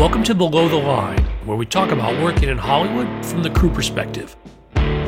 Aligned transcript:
Welcome 0.00 0.24
to 0.24 0.34
Below 0.34 0.66
the 0.66 0.76
Line, 0.76 1.22
where 1.44 1.58
we 1.58 1.66
talk 1.66 1.90
about 1.90 2.22
working 2.22 2.48
in 2.48 2.56
Hollywood 2.56 3.06
from 3.26 3.42
the 3.42 3.50
crew 3.50 3.68
perspective. 3.68 4.34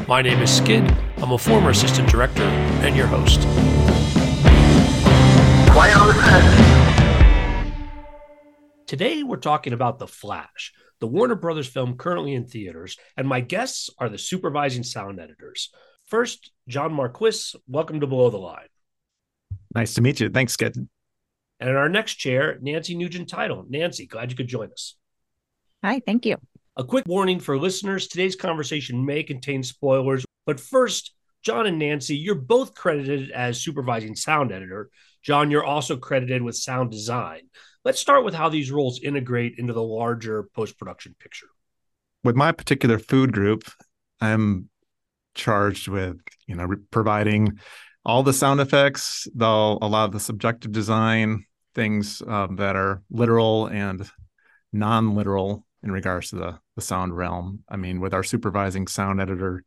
My 0.06 0.20
name 0.20 0.42
is 0.42 0.54
Skid. 0.54 0.94
I'm 1.16 1.32
a 1.32 1.38
former 1.38 1.70
assistant 1.70 2.10
director 2.10 2.42
and 2.42 2.94
your 2.94 3.06
host. 3.06 3.40
Quiet 5.70 5.96
on 5.96 6.08
the 6.08 6.14
set. 6.22 7.76
Today, 8.86 9.22
we're 9.22 9.38
talking 9.38 9.72
about 9.72 9.98
The 9.98 10.06
Flash, 10.06 10.74
the 11.00 11.06
Warner 11.06 11.36
Brothers 11.36 11.68
film 11.68 11.96
currently 11.96 12.34
in 12.34 12.44
theaters, 12.46 12.98
and 13.16 13.26
my 13.26 13.40
guests 13.40 13.88
are 13.96 14.10
the 14.10 14.18
supervising 14.18 14.82
sound 14.82 15.18
editors. 15.18 15.70
First, 16.04 16.52
John 16.68 16.92
Marquis, 16.92 17.58
welcome 17.66 18.00
to 18.00 18.06
Below 18.06 18.28
the 18.28 18.36
Line. 18.36 18.68
Nice 19.74 19.94
to 19.94 20.02
meet 20.02 20.20
you. 20.20 20.28
Thanks, 20.28 20.52
Skid. 20.52 20.86
And 21.62 21.70
in 21.70 21.76
our 21.76 21.88
next 21.88 22.14
chair, 22.16 22.58
Nancy 22.60 22.96
Nugent 22.96 23.28
Title. 23.28 23.64
Nancy, 23.68 24.04
glad 24.08 24.32
you 24.32 24.36
could 24.36 24.48
join 24.48 24.72
us. 24.72 24.96
Hi, 25.84 26.00
thank 26.04 26.26
you. 26.26 26.36
A 26.76 26.82
quick 26.82 27.06
warning 27.06 27.38
for 27.38 27.56
listeners 27.56 28.08
today's 28.08 28.34
conversation 28.34 29.06
may 29.06 29.22
contain 29.22 29.62
spoilers, 29.62 30.24
but 30.44 30.58
first, 30.58 31.14
John 31.42 31.68
and 31.68 31.78
Nancy, 31.78 32.16
you're 32.16 32.34
both 32.34 32.74
credited 32.74 33.30
as 33.30 33.60
supervising 33.60 34.16
sound 34.16 34.50
editor. 34.50 34.90
John, 35.22 35.52
you're 35.52 35.62
also 35.62 35.96
credited 35.96 36.42
with 36.42 36.56
sound 36.56 36.90
design. 36.90 37.42
Let's 37.84 38.00
start 38.00 38.24
with 38.24 38.34
how 38.34 38.48
these 38.48 38.72
roles 38.72 39.00
integrate 39.00 39.54
into 39.56 39.72
the 39.72 39.84
larger 39.84 40.48
post 40.56 40.76
production 40.76 41.14
picture. 41.20 41.46
With 42.24 42.34
my 42.34 42.50
particular 42.50 42.98
food 42.98 43.32
group, 43.32 43.62
I'm 44.20 44.68
charged 45.36 45.86
with, 45.86 46.16
you 46.48 46.56
know, 46.56 46.68
providing 46.90 47.60
all 48.04 48.24
the 48.24 48.32
sound 48.32 48.58
effects, 48.58 49.28
though 49.32 49.78
a 49.80 49.86
lot 49.86 50.06
of 50.06 50.12
the 50.12 50.18
subjective 50.18 50.72
design, 50.72 51.44
things 51.74 52.22
um, 52.26 52.56
that 52.56 52.76
are 52.76 53.02
literal 53.10 53.66
and 53.66 54.08
non-literal 54.72 55.64
in 55.82 55.90
regards 55.90 56.30
to 56.30 56.36
the 56.36 56.58
the 56.76 56.82
sound 56.82 57.16
realm. 57.16 57.64
I 57.68 57.76
mean, 57.76 58.00
with 58.00 58.14
our 58.14 58.22
supervising 58.22 58.86
sound 58.86 59.20
editor 59.20 59.64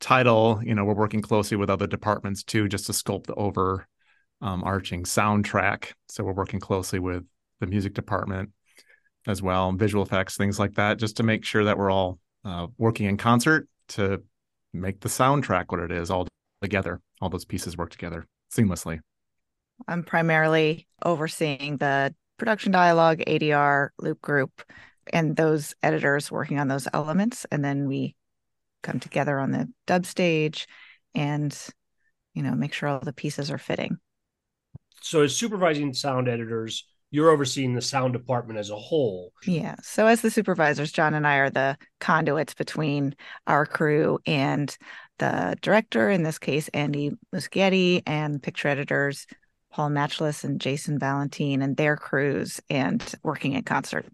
title, 0.00 0.60
you 0.62 0.74
know, 0.74 0.84
we're 0.84 0.94
working 0.94 1.22
closely 1.22 1.56
with 1.56 1.70
other 1.70 1.86
departments 1.86 2.42
too, 2.42 2.68
just 2.68 2.86
to 2.86 2.92
sculpt 2.92 3.26
the 3.26 3.34
over 3.34 3.86
um, 4.42 4.62
arching 4.64 5.04
soundtrack. 5.04 5.92
So 6.08 6.24
we're 6.24 6.32
working 6.32 6.60
closely 6.60 6.98
with 6.98 7.24
the 7.60 7.66
music 7.66 7.94
department 7.94 8.50
as 9.26 9.40
well, 9.40 9.72
visual 9.72 10.04
effects, 10.04 10.36
things 10.36 10.58
like 10.58 10.74
that, 10.74 10.98
just 10.98 11.16
to 11.18 11.22
make 11.22 11.44
sure 11.44 11.64
that 11.64 11.78
we're 11.78 11.92
all 11.92 12.18
uh, 12.44 12.66
working 12.76 13.06
in 13.06 13.16
concert 13.16 13.68
to 13.88 14.22
make 14.72 15.00
the 15.00 15.08
soundtrack 15.08 15.66
what 15.68 15.80
it 15.80 15.92
is 15.92 16.10
all 16.10 16.26
together. 16.60 17.00
All 17.20 17.30
those 17.30 17.44
pieces 17.44 17.76
work 17.76 17.90
together 17.90 18.26
seamlessly. 18.52 19.00
I'm 19.88 20.04
primarily 20.04 20.86
overseeing 21.04 21.76
the 21.78 22.14
production 22.38 22.72
dialogue, 22.72 23.22
ADR, 23.26 23.90
loop 23.98 24.20
group, 24.20 24.62
and 25.12 25.36
those 25.36 25.74
editors 25.82 26.30
working 26.30 26.58
on 26.58 26.68
those 26.68 26.88
elements. 26.92 27.46
And 27.50 27.64
then 27.64 27.86
we 27.86 28.16
come 28.82 29.00
together 29.00 29.38
on 29.38 29.50
the 29.50 29.68
dub 29.86 30.06
stage 30.06 30.66
and, 31.14 31.56
you 32.34 32.42
know, 32.42 32.52
make 32.52 32.72
sure 32.72 32.88
all 32.88 33.00
the 33.00 33.12
pieces 33.12 33.50
are 33.50 33.58
fitting. 33.58 33.98
So, 35.00 35.22
as 35.22 35.36
supervising 35.36 35.94
sound 35.94 36.28
editors, 36.28 36.86
you're 37.10 37.30
overseeing 37.30 37.74
the 37.74 37.82
sound 37.82 38.12
department 38.12 38.58
as 38.58 38.70
a 38.70 38.76
whole. 38.76 39.32
Yeah. 39.44 39.76
So, 39.82 40.06
as 40.06 40.22
the 40.22 40.30
supervisors, 40.30 40.92
John 40.92 41.14
and 41.14 41.26
I 41.26 41.36
are 41.36 41.50
the 41.50 41.76
conduits 42.00 42.54
between 42.54 43.14
our 43.46 43.66
crew 43.66 44.18
and 44.26 44.76
the 45.18 45.56
director, 45.60 46.08
in 46.08 46.22
this 46.22 46.38
case, 46.38 46.68
Andy 46.68 47.12
Muschietti, 47.34 48.02
and 48.06 48.42
picture 48.42 48.68
editors, 48.68 49.26
Paul 49.72 49.90
Machliss 49.90 50.44
and 50.44 50.60
Jason 50.60 50.98
Valentine, 50.98 51.62
and 51.62 51.76
their 51.76 51.96
crews, 51.96 52.60
and 52.68 53.02
working 53.22 53.54
in 53.54 53.62
concert. 53.62 54.06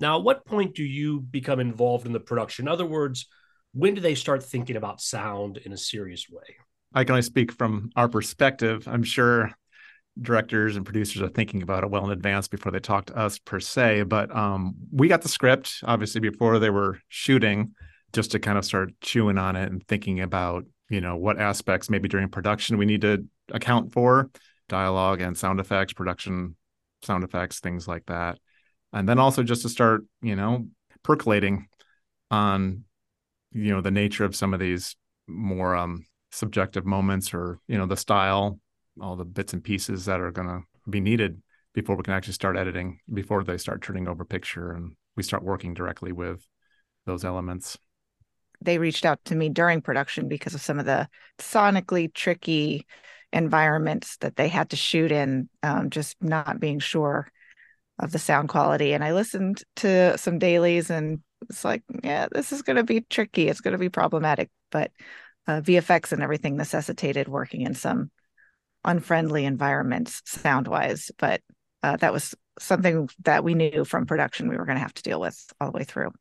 Now, 0.00 0.18
at 0.18 0.24
what 0.24 0.44
point 0.44 0.74
do 0.74 0.84
you 0.84 1.20
become 1.20 1.60
involved 1.60 2.06
in 2.06 2.12
the 2.12 2.20
production? 2.20 2.66
In 2.66 2.72
other 2.72 2.86
words, 2.86 3.26
when 3.72 3.94
do 3.94 4.00
they 4.00 4.14
start 4.14 4.42
thinking 4.42 4.76
about 4.76 5.00
sound 5.00 5.58
in 5.58 5.72
a 5.72 5.76
serious 5.76 6.26
way? 6.30 6.56
I 6.92 7.04
can 7.04 7.12
only 7.12 7.22
speak 7.22 7.52
from 7.52 7.90
our 7.96 8.08
perspective. 8.08 8.86
I'm 8.86 9.02
sure 9.02 9.50
directors 10.20 10.76
and 10.76 10.84
producers 10.84 11.22
are 11.22 11.28
thinking 11.28 11.62
about 11.62 11.82
it 11.82 11.90
well 11.90 12.04
in 12.04 12.12
advance 12.12 12.46
before 12.46 12.70
they 12.70 12.78
talk 12.78 13.06
to 13.06 13.16
us 13.16 13.38
per 13.38 13.58
se. 13.58 14.04
But 14.04 14.34
um, 14.34 14.74
we 14.92 15.08
got 15.08 15.22
the 15.22 15.28
script 15.28 15.80
obviously 15.82 16.20
before 16.20 16.58
they 16.60 16.70
were 16.70 17.00
shooting, 17.08 17.74
just 18.12 18.30
to 18.30 18.38
kind 18.38 18.56
of 18.56 18.64
start 18.64 18.92
chewing 19.00 19.38
on 19.38 19.56
it 19.56 19.70
and 19.72 19.84
thinking 19.86 20.20
about 20.20 20.64
you 20.88 21.00
know 21.00 21.16
what 21.16 21.40
aspects 21.40 21.90
maybe 21.90 22.08
during 22.08 22.28
production 22.28 22.78
we 22.78 22.86
need 22.86 23.00
to 23.00 23.26
account 23.50 23.92
for, 23.92 24.30
dialogue 24.68 25.20
and 25.20 25.36
sound 25.36 25.60
effects, 25.60 25.92
production 25.92 26.56
sound 27.02 27.24
effects, 27.24 27.60
things 27.60 27.86
like 27.86 28.06
that. 28.06 28.38
And 28.92 29.08
then 29.08 29.18
also 29.18 29.42
just 29.42 29.62
to 29.62 29.68
start 29.68 30.04
you 30.22 30.36
know 30.36 30.66
percolating 31.02 31.68
on 32.30 32.84
you 33.52 33.72
know 33.72 33.80
the 33.80 33.90
nature 33.90 34.24
of 34.24 34.36
some 34.36 34.54
of 34.54 34.60
these 34.60 34.96
more 35.26 35.74
um 35.74 36.04
subjective 36.32 36.84
moments 36.84 37.32
or 37.32 37.60
you 37.68 37.78
know 37.78 37.86
the 37.86 37.96
style 37.96 38.58
all 39.00 39.16
the 39.16 39.24
bits 39.24 39.52
and 39.52 39.62
pieces 39.62 40.04
that 40.04 40.20
are 40.20 40.30
going 40.30 40.48
to 40.48 40.60
be 40.90 41.00
needed 41.00 41.40
before 41.74 41.96
we 41.96 42.02
can 42.02 42.14
actually 42.14 42.32
start 42.32 42.56
editing 42.56 43.00
before 43.12 43.42
they 43.42 43.58
start 43.58 43.82
turning 43.82 44.08
over 44.08 44.24
picture 44.24 44.72
and 44.72 44.94
we 45.16 45.22
start 45.22 45.42
working 45.42 45.74
directly 45.74 46.12
with 46.12 46.46
those 47.06 47.24
elements. 47.24 47.78
They 48.60 48.78
reached 48.78 49.04
out 49.04 49.18
to 49.26 49.34
me 49.34 49.48
during 49.48 49.82
production 49.82 50.28
because 50.28 50.54
of 50.54 50.60
some 50.60 50.78
of 50.78 50.86
the 50.86 51.08
sonically 51.38 52.12
tricky 52.12 52.86
environments 53.34 54.16
that 54.18 54.36
they 54.36 54.48
had 54.48 54.70
to 54.70 54.76
shoot 54.76 55.12
in 55.12 55.48
um, 55.62 55.90
just 55.90 56.16
not 56.22 56.60
being 56.60 56.78
sure 56.78 57.28
of 57.98 58.12
the 58.12 58.18
sound 58.18 58.48
quality. 58.48 58.92
And 58.92 59.04
I 59.04 59.12
listened 59.12 59.62
to 59.76 60.16
some 60.16 60.38
dailies 60.38 60.88
and 60.88 61.20
it's 61.42 61.64
like, 61.64 61.82
yeah, 62.02 62.28
this 62.30 62.52
is 62.52 62.62
going 62.62 62.76
to 62.76 62.84
be 62.84 63.02
tricky. 63.02 63.48
It's 63.48 63.60
going 63.60 63.72
to 63.72 63.78
be 63.78 63.88
problematic. 63.88 64.50
But 64.70 64.92
uh, 65.46 65.60
VFX 65.60 66.12
and 66.12 66.22
everything 66.22 66.56
necessitated 66.56 67.28
working 67.28 67.62
in 67.62 67.74
some 67.74 68.10
unfriendly 68.84 69.44
environments 69.44 70.22
sound 70.24 70.68
wise. 70.68 71.10
But 71.18 71.42
uh, 71.82 71.96
that 71.98 72.12
was 72.12 72.34
something 72.58 73.08
that 73.24 73.44
we 73.44 73.54
knew 73.54 73.84
from 73.84 74.06
production 74.06 74.48
we 74.48 74.56
were 74.56 74.64
going 74.64 74.76
to 74.76 74.82
have 74.82 74.94
to 74.94 75.02
deal 75.02 75.20
with 75.20 75.44
all 75.60 75.70
the 75.70 75.76
way 75.76 75.84
through. 75.84 76.12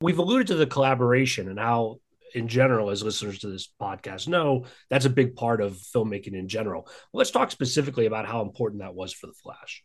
We've 0.00 0.18
alluded 0.18 0.48
to 0.48 0.56
the 0.56 0.66
collaboration 0.66 1.48
and 1.48 1.58
how 1.58 1.98
in 2.34 2.48
general, 2.48 2.90
as 2.90 3.02
listeners 3.02 3.38
to 3.40 3.48
this 3.48 3.72
podcast 3.80 4.28
know, 4.28 4.66
that's 4.90 5.06
a 5.06 5.10
big 5.10 5.36
part 5.36 5.60
of 5.60 5.74
filmmaking 5.74 6.34
in 6.34 6.48
general. 6.48 6.88
Let's 7.12 7.30
talk 7.30 7.50
specifically 7.50 8.06
about 8.06 8.26
how 8.26 8.42
important 8.42 8.82
that 8.82 8.94
was 8.94 9.12
for 9.12 9.26
The 9.26 9.34
Flash 9.34 9.82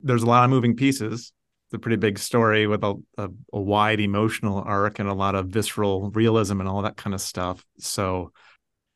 there's 0.00 0.22
a 0.22 0.26
lot 0.26 0.44
of 0.44 0.50
moving 0.50 0.76
pieces. 0.76 1.32
It's 1.66 1.74
a 1.74 1.78
pretty 1.78 1.96
big 1.96 2.18
story 2.18 2.66
with 2.66 2.82
a, 2.82 2.94
a, 3.18 3.28
a 3.52 3.60
wide 3.60 4.00
emotional 4.00 4.62
arc 4.64 4.98
and 4.98 5.08
a 5.08 5.14
lot 5.14 5.34
of 5.34 5.48
visceral 5.48 6.10
realism 6.10 6.60
and 6.60 6.68
all 6.68 6.82
that 6.82 6.96
kind 6.96 7.14
of 7.14 7.20
stuff. 7.20 7.64
So 7.78 8.32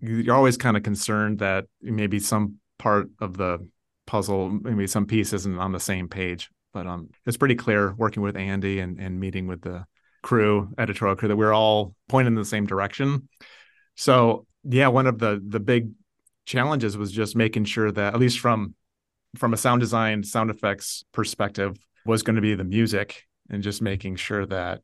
you're 0.01 0.35
always 0.35 0.57
kind 0.57 0.77
of 0.77 0.83
concerned 0.83 1.41
that 1.41 1.67
maybe 1.83 2.19
some 2.19 2.57
part 2.79 3.09
of 3.21 3.37
the 3.37 3.67
puzzle, 4.07 4.49
maybe 4.49 4.87
some 4.87 5.07
piece 5.07 5.33
isn't 5.33 5.59
on 5.59 5.73
the 5.73 5.81
same 5.81 6.09
page. 6.09 6.49
But 6.73 6.87
um, 6.87 7.11
it's 7.27 7.37
pretty 7.37 7.57
clear 7.57 7.93
working 7.93 8.23
with 8.23 8.37
Andy 8.37 8.81
and, 8.81 8.99
and 8.99 9.21
meeting 9.21 9.47
with 9.47 9.61
the 9.61 9.85
crew, 10.23 10.73
editorial 10.79 11.17
crew, 11.17 11.29
that 11.29 11.37
we're 11.37 11.53
all 11.53 11.95
pointing 12.09 12.33
in 12.33 12.39
the 12.39 12.45
same 12.45 12.67
direction. 12.67 13.29
So 13.97 14.47
yeah, 14.65 14.89
one 14.89 15.07
of 15.07 15.19
the 15.19 15.43
the 15.47 15.61
big 15.61 15.91
challenges 16.47 16.97
was 16.97 17.13
just 17.13 17.37
making 17.37 17.65
sure 17.65 17.91
that 17.91 18.15
at 18.15 18.21
least 18.21 18.41
from 18.41 18.75
from 19.37 19.55
a 19.55 19.57
sound 19.57 19.81
design, 19.81 20.23
sound 20.23 20.51
effects 20.51 21.05
perspective 21.13 21.77
was 22.05 22.23
going 22.23 22.37
to 22.37 22.43
be 22.43 22.55
the 22.55 22.65
music 22.65 23.25
and 23.51 23.63
just 23.63 23.81
making 23.81 24.17
sure 24.17 24.45
that 24.47 24.83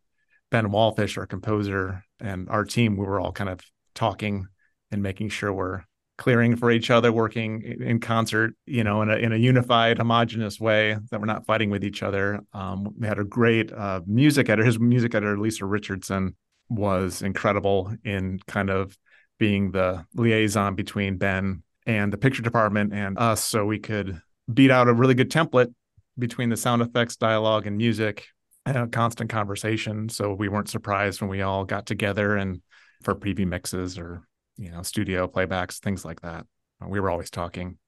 Ben 0.51 0.69
Wallfisch, 0.69 1.19
our 1.19 1.27
composer, 1.27 2.05
and 2.21 2.49
our 2.49 2.65
team, 2.65 2.97
we 2.97 3.05
were 3.05 3.21
all 3.21 3.33
kind 3.33 3.51
of 3.51 3.61
talking 3.95 4.47
and 4.91 5.03
making 5.03 5.29
sure 5.29 5.53
we're 5.53 5.83
clearing 6.19 6.57
for 6.57 6.71
each 6.71 6.91
other, 6.91 7.13
working 7.13 7.63
in 7.63 8.01
concert, 8.01 8.53
you 8.67 8.85
know, 8.85 9.01
in 9.03 9.09
a 9.09 9.17
in 9.17 9.33
a 9.33 9.37
unified, 9.37 9.99
homogenous 9.99 10.61
way 10.61 10.99
that 11.11 11.21
we're 11.21 11.27
not 11.27 11.47
fighting 11.47 11.71
with 11.71 11.85
each 11.85 12.03
other. 12.03 12.41
Um, 12.53 12.95
we 12.99 13.07
had 13.07 13.19
a 13.19 13.25
great 13.25 13.73
uh, 13.73 14.01
music 14.07 14.51
editor. 14.51 14.67
His 14.67 14.79
music 14.79 15.15
editor, 15.15 15.39
Lisa 15.39 15.65
Richardson, 15.65 16.37
was 16.69 17.23
incredible 17.23 17.95
in 18.05 18.41
kind 18.47 18.69
of 18.69 18.99
being 19.39 19.71
the 19.71 20.05
liaison 20.15 20.75
between 20.75 21.17
Ben 21.17 21.63
and 21.87 22.13
the 22.13 22.19
picture 22.19 22.43
department 22.43 22.93
and 22.93 23.17
us, 23.19 23.43
so 23.43 23.65
we 23.65 23.79
could 23.79 24.21
beat 24.53 24.71
out 24.71 24.89
a 24.89 24.93
really 24.93 25.15
good 25.15 25.31
template 25.31 25.73
between 26.19 26.49
the 26.49 26.57
sound 26.57 26.83
effects, 26.83 27.17
dialogue, 27.17 27.67
and 27.67 27.77
music, 27.77 28.27
and 28.67 28.77
a 28.77 28.87
constant 28.89 29.31
conversation. 29.31 30.09
So 30.09 30.35
we 30.35 30.49
weren't 30.49 30.69
surprised 30.69 31.21
when 31.21 31.31
we 31.31 31.43
all 31.43 31.65
got 31.65 31.87
together 31.87 32.37
and 32.37 32.61
for 33.03 33.15
preview 33.15 33.47
mixes 33.47 33.99
or 33.99 34.28
you 34.59 34.71
know 34.71 34.83
studio 34.83 35.29
playbacks, 35.29 35.79
things 35.79 36.05
like 36.05 36.21
that. 36.23 36.47
We 36.87 37.01
were 37.01 37.11
always 37.11 37.31
talking. 37.31 37.79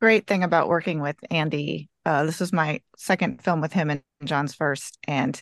Great 0.00 0.26
thing 0.26 0.42
about 0.42 0.68
working 0.68 1.00
with 1.00 1.16
Andy. 1.30 1.88
Uh, 2.04 2.24
this 2.24 2.40
was 2.40 2.52
my 2.52 2.80
second 2.96 3.42
film 3.42 3.60
with 3.60 3.72
him 3.72 3.90
and 3.90 4.02
John's 4.24 4.54
first, 4.54 4.98
and 5.06 5.40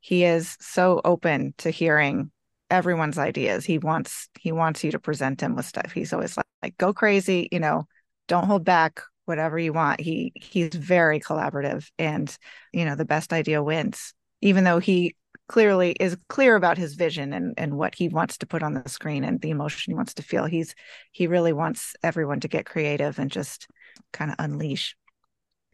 he 0.00 0.24
is 0.24 0.56
so 0.60 1.00
open 1.04 1.54
to 1.58 1.70
hearing 1.70 2.30
everyone's 2.70 3.18
ideas. 3.18 3.64
He 3.64 3.78
wants 3.78 4.28
he 4.38 4.52
wants 4.52 4.82
you 4.84 4.90
to 4.92 4.98
present 4.98 5.40
him 5.40 5.56
with 5.56 5.66
stuff. 5.66 5.92
He's 5.92 6.12
always 6.12 6.36
like, 6.36 6.46
like 6.62 6.76
go 6.78 6.92
crazy, 6.92 7.48
you 7.52 7.60
know, 7.60 7.86
don't 8.28 8.46
hold 8.46 8.64
back 8.64 9.00
whatever 9.24 9.58
you 9.58 9.72
want. 9.72 10.00
He 10.00 10.32
he's 10.34 10.74
very 10.74 11.20
collaborative 11.20 11.88
and 11.98 12.36
you 12.72 12.84
know 12.84 12.96
the 12.96 13.04
best 13.04 13.32
idea 13.32 13.62
wins. 13.62 14.14
even 14.40 14.64
though 14.64 14.78
he 14.78 15.14
clearly 15.48 15.92
is 16.00 16.16
clear 16.28 16.56
about 16.56 16.78
his 16.78 16.94
vision 16.94 17.32
and 17.32 17.54
and 17.58 17.76
what 17.76 17.94
he 17.94 18.08
wants 18.08 18.38
to 18.38 18.46
put 18.46 18.62
on 18.62 18.74
the 18.74 18.88
screen 18.88 19.24
and 19.24 19.40
the 19.40 19.50
emotion 19.50 19.90
he 19.90 19.94
wants 19.94 20.14
to 20.14 20.22
feel 20.22 20.46
he's 20.46 20.74
he 21.10 21.26
really 21.26 21.52
wants 21.52 21.94
everyone 22.02 22.40
to 22.40 22.48
get 22.48 22.66
creative 22.66 23.18
and 23.18 23.30
just 23.30 23.66
kind 24.12 24.30
of 24.30 24.36
unleash 24.38 24.96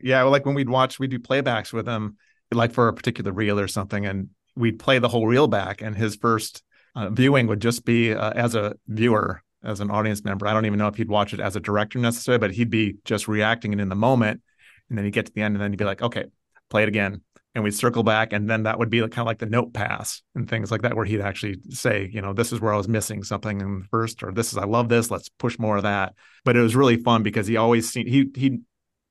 Yeah, 0.01 0.23
well, 0.23 0.33
like 0.33 0.47
when 0.47 0.55
we'd 0.55 0.69
watch, 0.69 0.99
we'd 0.99 1.11
do 1.11 1.19
playbacks 1.19 1.73
with 1.73 1.87
him, 1.89 2.17
like 2.53 2.73
for 2.73 2.89
a 2.89 2.93
particular 2.95 3.33
reel 3.33 3.59
or 3.59 3.69
something, 3.69 4.07
and 4.07 4.31
we'd 4.55 4.79
play 4.79 4.99
the 4.99 5.09
whole 5.09 5.27
reel 5.27 5.49
back. 5.49 5.83
And 5.83 5.97
his 5.97 6.17
first 6.17 6.63
uh, 6.95 7.11
viewing 7.11 7.47
would 7.49 7.61
just 7.61 7.85
be 7.85 8.13
uh, 8.15 8.31
as 8.31 8.55
a 8.55 8.75
viewer, 8.87 9.43
as 9.65 9.81
an 9.81 9.91
audience 9.91 10.23
member. 10.25 10.47
I 10.47 10.53
don't 10.53 10.67
even 10.67 10.79
know 10.79 10.87
if 10.89 10.97
he'd 10.97 11.09
watch 11.09 11.35
it 11.35 11.41
as 11.41 11.57
a 11.57 11.61
director 11.61 11.99
necessarily, 11.99 12.39
but 12.39 12.53
he'd 12.53 12.71
be 12.71 12.97
just 13.05 13.27
reacting 13.29 13.73
and 13.73 13.81
in 13.81 13.89
the 13.89 13.97
moment. 13.97 14.41
And 14.89 14.97
then 14.97 15.05
he'd 15.05 15.15
get 15.15 15.27
to 15.27 15.33
the 15.33 15.43
end, 15.43 15.55
and 15.57 15.63
then 15.63 15.73
he'd 15.73 15.79
be 15.79 15.85
like, 15.85 16.01
"Okay, 16.03 16.27
play 16.71 16.85
it 16.85 16.89
again." 16.89 17.23
And 17.59 17.65
we'd 17.65 17.75
circle 17.75 18.05
back, 18.05 18.33
and 18.33 18.49
then 18.49 18.63
that 18.63 18.79
would 18.79 18.89
be 18.89 19.01
kind 19.01 19.19
of 19.19 19.27
like 19.27 19.41
the 19.41 19.47
note 19.47 19.75
pass 19.75 20.23
and 20.37 20.49
things 20.49 20.71
like 20.71 20.83
that, 20.83 20.95
where 20.95 21.05
he'd 21.05 21.21
actually 21.21 21.57
say, 21.71 22.09
you 22.13 22.23
know, 22.23 22.33
this 22.33 22.53
is 22.53 22.61
where 22.61 22.73
I 22.73 22.77
was 22.77 22.87
missing 22.87 23.25
something 23.25 23.61
in 23.61 23.81
the 23.81 23.87
first, 23.87 24.23
or 24.23 24.31
this 24.31 24.53
is 24.53 24.59
I 24.59 24.65
love 24.65 24.89
this. 24.89 25.11
Let's 25.11 25.29
push 25.29 25.59
more 25.59 25.77
of 25.77 25.83
that. 25.83 26.15
But 26.45 26.57
it 26.57 26.61
was 26.61 26.77
really 26.77 26.99
fun 26.99 27.25
because 27.25 27.49
he 27.49 27.57
always 27.57 27.91
seen 27.91 28.07
he 28.07 28.31
he 28.37 28.61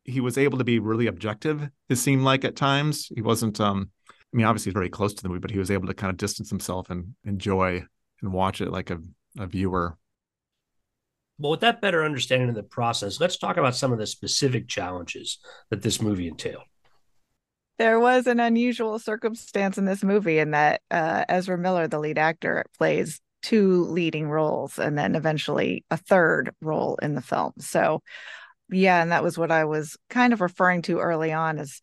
he 0.06 0.22
was 0.22 0.38
able 0.38 0.60
to 0.60 0.64
be 0.64 0.80
really 0.80 1.08
objective 1.08 1.70
it 1.90 1.98
seemed 1.98 2.24
like 2.24 2.46
at 2.46 2.56
times 2.56 3.08
he 3.14 3.22
wasn't 3.22 3.60
um 3.60 3.90
i 4.10 4.38
mean 4.38 4.46
obviously 4.46 4.70
he's 4.70 4.74
very 4.74 4.90
close 4.90 5.14
to 5.14 5.22
the 5.22 5.28
movie 5.28 5.42
but 5.42 5.52
he 5.52 5.60
was 5.60 5.70
able 5.70 5.86
to 5.86 5.94
kind 5.94 6.10
of 6.10 6.16
distance 6.16 6.50
himself 6.50 6.90
and 6.90 7.14
enjoy 7.26 7.84
and 8.22 8.32
watch 8.32 8.62
it 8.62 8.72
like 8.72 8.90
a, 8.90 9.00
a 9.38 9.46
viewer 9.46 9.98
Well, 11.40 11.52
with 11.52 11.60
that 11.60 11.82
better 11.82 12.04
understanding 12.04 12.50
of 12.50 12.56
the 12.56 12.64
process, 12.64 13.20
let's 13.20 13.38
talk 13.38 13.58
about 13.58 13.76
some 13.76 13.92
of 13.92 14.00
the 14.00 14.08
specific 14.08 14.68
challenges 14.68 15.38
that 15.70 15.82
this 15.82 16.02
movie 16.02 16.28
entailed. 16.28 16.64
There 17.78 18.00
was 18.00 18.28
an 18.28 18.40
unusual 18.40 19.00
circumstance 19.00 19.78
in 19.78 19.86
this 19.86 20.04
movie 20.04 20.40
in 20.40 20.52
that 20.52 20.82
uh, 20.90 21.26
Ezra 21.30 21.58
Miller, 21.58 21.88
the 21.88 22.00
lead 22.00 22.18
actor, 22.18 22.66
plays 22.78 23.22
two 23.44 23.86
leading 23.86 24.30
roles 24.30 24.80
and 24.80 24.98
then 24.98 25.16
eventually 25.16 25.86
a 25.92 25.98
third 25.98 26.54
role 26.62 26.98
in 27.02 27.14
the 27.14 27.22
film. 27.22 27.54
So, 27.60 28.02
yeah, 28.70 29.02
and 29.02 29.12
that 29.12 29.24
was 29.24 29.38
what 29.38 29.52
I 29.52 29.66
was 29.66 29.96
kind 30.10 30.34
of 30.34 30.42
referring 30.42 30.82
to 30.84 31.00
early 31.00 31.32
on 31.32 31.60
as 31.60 31.80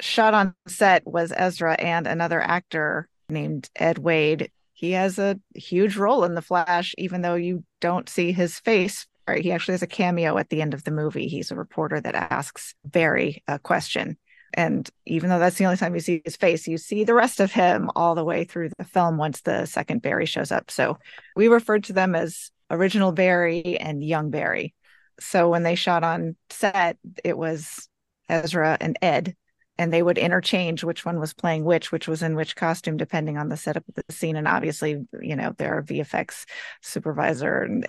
shot 0.00 0.34
on 0.34 0.54
set 0.66 1.06
was 1.06 1.32
Ezra 1.34 1.74
and 1.74 2.06
another 2.06 2.40
actor 2.40 3.08
named 3.28 3.68
Ed 3.76 3.98
Wade. 3.98 4.50
He 4.72 4.92
has 4.92 5.18
a 5.18 5.38
huge 5.54 5.96
role 5.96 6.24
in 6.24 6.34
The 6.34 6.42
Flash, 6.42 6.94
even 6.98 7.22
though 7.22 7.34
you 7.34 7.64
don't 7.80 8.08
see 8.08 8.32
his 8.32 8.58
face. 8.58 9.06
Right? 9.28 9.42
He 9.42 9.52
actually 9.52 9.72
has 9.72 9.82
a 9.82 9.88
cameo 9.88 10.38
at 10.38 10.50
the 10.50 10.62
end 10.62 10.74
of 10.74 10.84
the 10.84 10.90
movie. 10.90 11.28
He's 11.28 11.50
a 11.50 11.56
reporter 11.56 12.00
that 12.00 12.14
asks 12.14 12.74
Barry 12.84 13.42
a 13.48 13.58
question. 13.58 14.18
And 14.54 14.88
even 15.06 15.28
though 15.30 15.38
that's 15.38 15.56
the 15.56 15.64
only 15.64 15.76
time 15.76 15.94
you 15.94 16.00
see 16.00 16.22
his 16.24 16.36
face, 16.36 16.66
you 16.66 16.78
see 16.78 17.04
the 17.04 17.14
rest 17.14 17.40
of 17.40 17.52
him 17.52 17.90
all 17.94 18.14
the 18.14 18.24
way 18.24 18.44
through 18.44 18.70
the 18.78 18.84
film 18.84 19.18
once 19.18 19.42
the 19.42 19.66
second 19.66 20.02
Barry 20.02 20.26
shows 20.26 20.50
up. 20.50 20.70
So 20.70 20.98
we 21.34 21.48
referred 21.48 21.84
to 21.84 21.92
them 21.92 22.14
as 22.14 22.50
original 22.70 23.12
Barry 23.12 23.78
and 23.78 24.02
young 24.02 24.30
Barry. 24.30 24.74
So 25.20 25.48
when 25.48 25.62
they 25.62 25.74
shot 25.74 26.04
on 26.04 26.36
set, 26.50 26.98
it 27.24 27.36
was 27.36 27.88
Ezra 28.28 28.76
and 28.80 28.98
Ed, 29.00 29.36
and 29.78 29.92
they 29.92 30.02
would 30.02 30.18
interchange 30.18 30.84
which 30.84 31.04
one 31.04 31.20
was 31.20 31.34
playing 31.34 31.64
which, 31.64 31.92
which 31.92 32.08
was 32.08 32.22
in 32.22 32.34
which 32.34 32.56
costume, 32.56 32.96
depending 32.96 33.38
on 33.38 33.48
the 33.48 33.56
setup 33.56 33.84
of 33.88 33.94
the 33.94 34.12
scene. 34.12 34.36
And 34.36 34.48
obviously, 34.48 35.06
you 35.20 35.36
know, 35.36 35.54
their 35.56 35.82
VFX 35.82 36.44
supervisor 36.82 37.62
and 37.62 37.84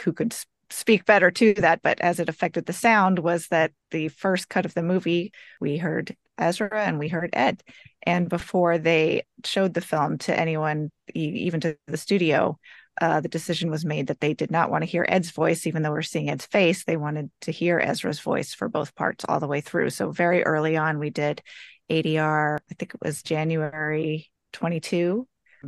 who 0.00 0.12
could 0.12 0.34
speak 0.70 1.04
better 1.04 1.30
to 1.30 1.54
that. 1.54 1.82
But 1.82 2.00
as 2.00 2.20
it 2.20 2.28
affected 2.28 2.66
the 2.66 2.72
sound, 2.72 3.18
was 3.18 3.48
that 3.48 3.72
the 3.90 4.08
first 4.08 4.48
cut 4.48 4.64
of 4.64 4.74
the 4.74 4.82
movie, 4.82 5.32
we 5.60 5.76
heard 5.76 6.16
Ezra 6.38 6.84
and 6.84 6.98
we 6.98 7.08
heard 7.08 7.30
Ed. 7.32 7.62
And 8.02 8.28
before 8.28 8.78
they 8.78 9.24
showed 9.44 9.74
the 9.74 9.80
film 9.80 10.18
to 10.18 10.38
anyone, 10.38 10.90
even 11.14 11.60
to 11.60 11.76
the 11.86 11.96
studio, 11.96 12.58
uh, 13.00 13.20
the 13.20 13.28
decision 13.28 13.70
was 13.70 13.84
made 13.84 14.08
that 14.08 14.20
they 14.20 14.34
did 14.34 14.50
not 14.50 14.70
want 14.70 14.82
to 14.82 14.90
hear 14.90 15.06
Ed's 15.08 15.30
voice, 15.30 15.66
even 15.66 15.82
though 15.82 15.90
we're 15.90 16.02
seeing 16.02 16.28
Ed's 16.28 16.46
face. 16.46 16.84
They 16.84 16.96
wanted 16.96 17.30
to 17.42 17.52
hear 17.52 17.78
Ezra's 17.78 18.20
voice 18.20 18.52
for 18.52 18.68
both 18.68 18.94
parts 18.94 19.24
all 19.28 19.40
the 19.40 19.46
way 19.46 19.60
through. 19.60 19.90
So 19.90 20.10
very 20.10 20.42
early 20.44 20.76
on, 20.76 20.98
we 20.98 21.10
did 21.10 21.42
ADR. 21.90 22.58
I 22.70 22.74
think 22.74 22.94
it 22.94 23.00
was 23.02 23.22
January 23.22 24.30
22. 24.52 25.26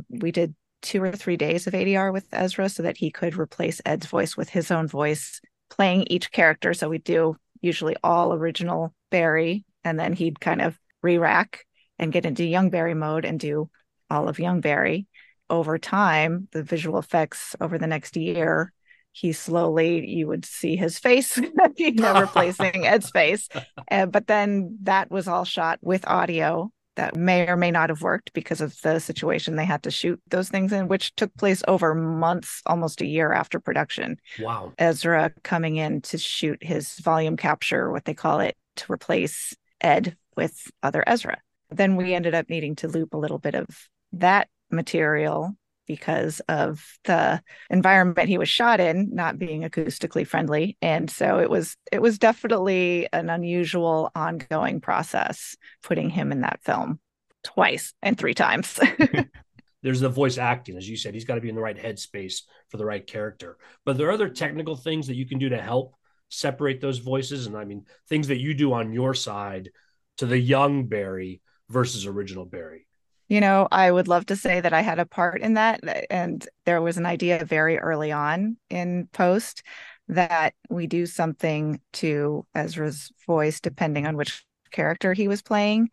We 0.09 0.31
did 0.31 0.55
two 0.83 1.01
or 1.01 1.11
three 1.11 1.37
days 1.37 1.65
of 1.65 1.73
ADR 1.73 2.13
with 2.13 2.27
Ezra 2.31 2.69
so 2.69 2.83
that 2.83 2.97
he 2.97 3.09
could 3.09 3.35
replace 3.35 3.81
Ed's 3.85 4.05
voice 4.05 4.37
with 4.37 4.49
his 4.49 4.69
own 4.69 4.87
voice, 4.87 5.41
playing 5.71 6.03
each 6.07 6.31
character. 6.31 6.75
So 6.75 6.89
we 6.89 6.99
do 6.99 7.37
usually 7.61 7.95
all 8.03 8.33
original 8.33 8.93
Barry, 9.09 9.65
and 9.83 9.99
then 9.99 10.13
he'd 10.13 10.39
kind 10.39 10.61
of 10.61 10.77
re-rack 11.01 11.65
and 11.97 12.11
get 12.11 12.25
into 12.25 12.43
young 12.43 12.69
Barry 12.69 12.93
mode 12.93 13.25
and 13.25 13.39
do 13.39 13.69
all 14.09 14.29
of 14.29 14.37
young 14.37 14.61
Barry 14.61 15.07
over 15.49 15.77
time, 15.77 16.47
the 16.51 16.63
visual 16.63 16.99
effects 16.99 17.55
over 17.59 17.77
the 17.77 17.87
next 17.87 18.15
year, 18.15 18.71
he 19.11 19.31
slowly, 19.31 20.09
you 20.09 20.27
would 20.27 20.43
see 20.43 20.75
his 20.75 20.97
face, 20.97 21.37
you 21.77 21.91
know, 21.91 22.19
replacing 22.21 22.85
Ed's 22.85 23.11
face. 23.11 23.47
Uh, 23.89 24.07
but 24.07 24.27
then 24.27 24.79
that 24.83 25.11
was 25.11 25.27
all 25.27 25.45
shot 25.45 25.79
with 25.81 26.07
audio 26.07 26.71
that 26.95 27.15
may 27.15 27.47
or 27.47 27.57
may 27.57 27.71
not 27.71 27.89
have 27.89 28.01
worked 28.01 28.33
because 28.33 28.61
of 28.61 28.79
the 28.81 28.99
situation 28.99 29.55
they 29.55 29.65
had 29.65 29.83
to 29.83 29.91
shoot 29.91 30.21
those 30.29 30.49
things 30.49 30.71
in, 30.71 30.87
which 30.87 31.15
took 31.15 31.33
place 31.35 31.63
over 31.67 31.95
months, 31.95 32.61
almost 32.65 33.01
a 33.01 33.05
year 33.05 33.33
after 33.33 33.59
production. 33.59 34.17
Wow. 34.39 34.73
Ezra 34.77 35.31
coming 35.43 35.77
in 35.77 36.01
to 36.01 36.17
shoot 36.17 36.63
his 36.63 36.99
volume 36.99 37.37
capture, 37.37 37.91
what 37.91 38.05
they 38.05 38.13
call 38.13 38.39
it, 38.39 38.55
to 38.77 38.91
replace 38.91 39.55
Ed 39.81 40.15
with 40.35 40.71
other 40.81 41.03
Ezra. 41.05 41.37
Then 41.69 41.95
we 41.95 42.13
ended 42.13 42.35
up 42.35 42.49
needing 42.49 42.75
to 42.77 42.87
loop 42.87 43.13
a 43.13 43.17
little 43.17 43.39
bit 43.39 43.55
of 43.55 43.67
that 44.13 44.47
material 44.69 45.55
because 45.87 46.39
of 46.47 46.83
the 47.05 47.41
environment 47.69 48.29
he 48.29 48.37
was 48.37 48.49
shot 48.49 48.79
in 48.79 49.09
not 49.13 49.37
being 49.37 49.61
acoustically 49.61 50.25
friendly 50.25 50.77
and 50.81 51.09
so 51.09 51.39
it 51.39 51.49
was 51.49 51.75
it 51.91 52.01
was 52.01 52.17
definitely 52.17 53.07
an 53.13 53.29
unusual 53.29 54.11
ongoing 54.15 54.79
process 54.79 55.55
putting 55.81 56.09
him 56.09 56.31
in 56.31 56.41
that 56.41 56.61
film 56.63 56.99
twice 57.43 57.93
and 58.01 58.17
three 58.17 58.33
times 58.33 58.79
There's 59.83 59.99
the 59.99 60.09
voice 60.09 60.37
acting, 60.37 60.77
as 60.77 60.89
you 60.89 60.95
said, 60.95 61.13
he's 61.13 61.25
got 61.25 61.35
to 61.35 61.41
be 61.41 61.49
in 61.49 61.55
the 61.55 61.61
right 61.61 61.77
headspace 61.77 62.43
for 62.69 62.77
the 62.77 62.85
right 62.85 63.05
character. 63.05 63.57
But 63.85 63.97
there 63.97 64.07
are 64.07 64.13
other 64.13 64.29
technical 64.29 64.77
things 64.77 65.07
that 65.07 65.17
you 65.17 65.27
can 65.27 65.39
do 65.39 65.49
to 65.49 65.61
help 65.61 65.93
separate 66.29 66.79
those 66.79 66.99
voices. 66.99 67.47
And 67.47 67.57
I 67.57 67.65
mean, 67.65 67.85
things 68.07 68.29
that 68.29 68.39
you 68.39 68.53
do 68.53 68.71
on 68.71 68.93
your 68.93 69.13
side 69.13 69.69
to 70.17 70.25
the 70.25 70.39
young 70.39 70.87
Barry 70.87 71.41
versus 71.69 72.05
original 72.05 72.45
Barry. 72.45 72.87
You 73.33 73.41
know, 73.41 73.67
I 73.71 73.91
would 73.91 74.07
love 74.07 74.27
to 74.27 74.35
say 74.35 74.61
that 74.61 74.73
I 74.73 74.81
had 74.81 74.99
a 74.99 75.07
part 75.07 75.41
in 75.41 75.55
that. 75.55 75.79
And 76.11 76.47
there 76.65 76.83
was 76.83 76.97
an 76.97 77.07
idea 77.07 77.43
very 77.43 77.79
early 77.79 78.11
on 78.11 78.57
in 78.69 79.09
post 79.11 79.63
that 80.07 80.53
we 80.69 80.85
do 80.85 81.07
something 81.07 81.81
to 81.93 82.45
Ezra's 82.53 83.11
voice, 83.25 83.59
depending 83.59 84.05
on 84.05 84.17
which 84.17 84.45
character 84.69 85.13
he 85.13 85.27
was 85.27 85.41
playing. 85.41 85.89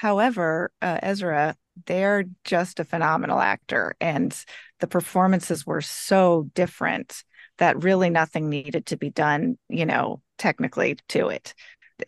However, 0.00 0.70
uh, 0.80 1.00
Ezra, 1.02 1.56
they're 1.86 2.22
just 2.44 2.78
a 2.78 2.84
phenomenal 2.84 3.40
actor. 3.40 3.96
And 4.00 4.32
the 4.78 4.86
performances 4.86 5.66
were 5.66 5.80
so 5.80 6.48
different 6.54 7.24
that 7.58 7.82
really 7.82 8.10
nothing 8.10 8.48
needed 8.48 8.86
to 8.86 8.96
be 8.96 9.10
done, 9.10 9.58
you 9.68 9.86
know, 9.86 10.22
technically 10.38 10.98
to 11.08 11.30
it. 11.30 11.52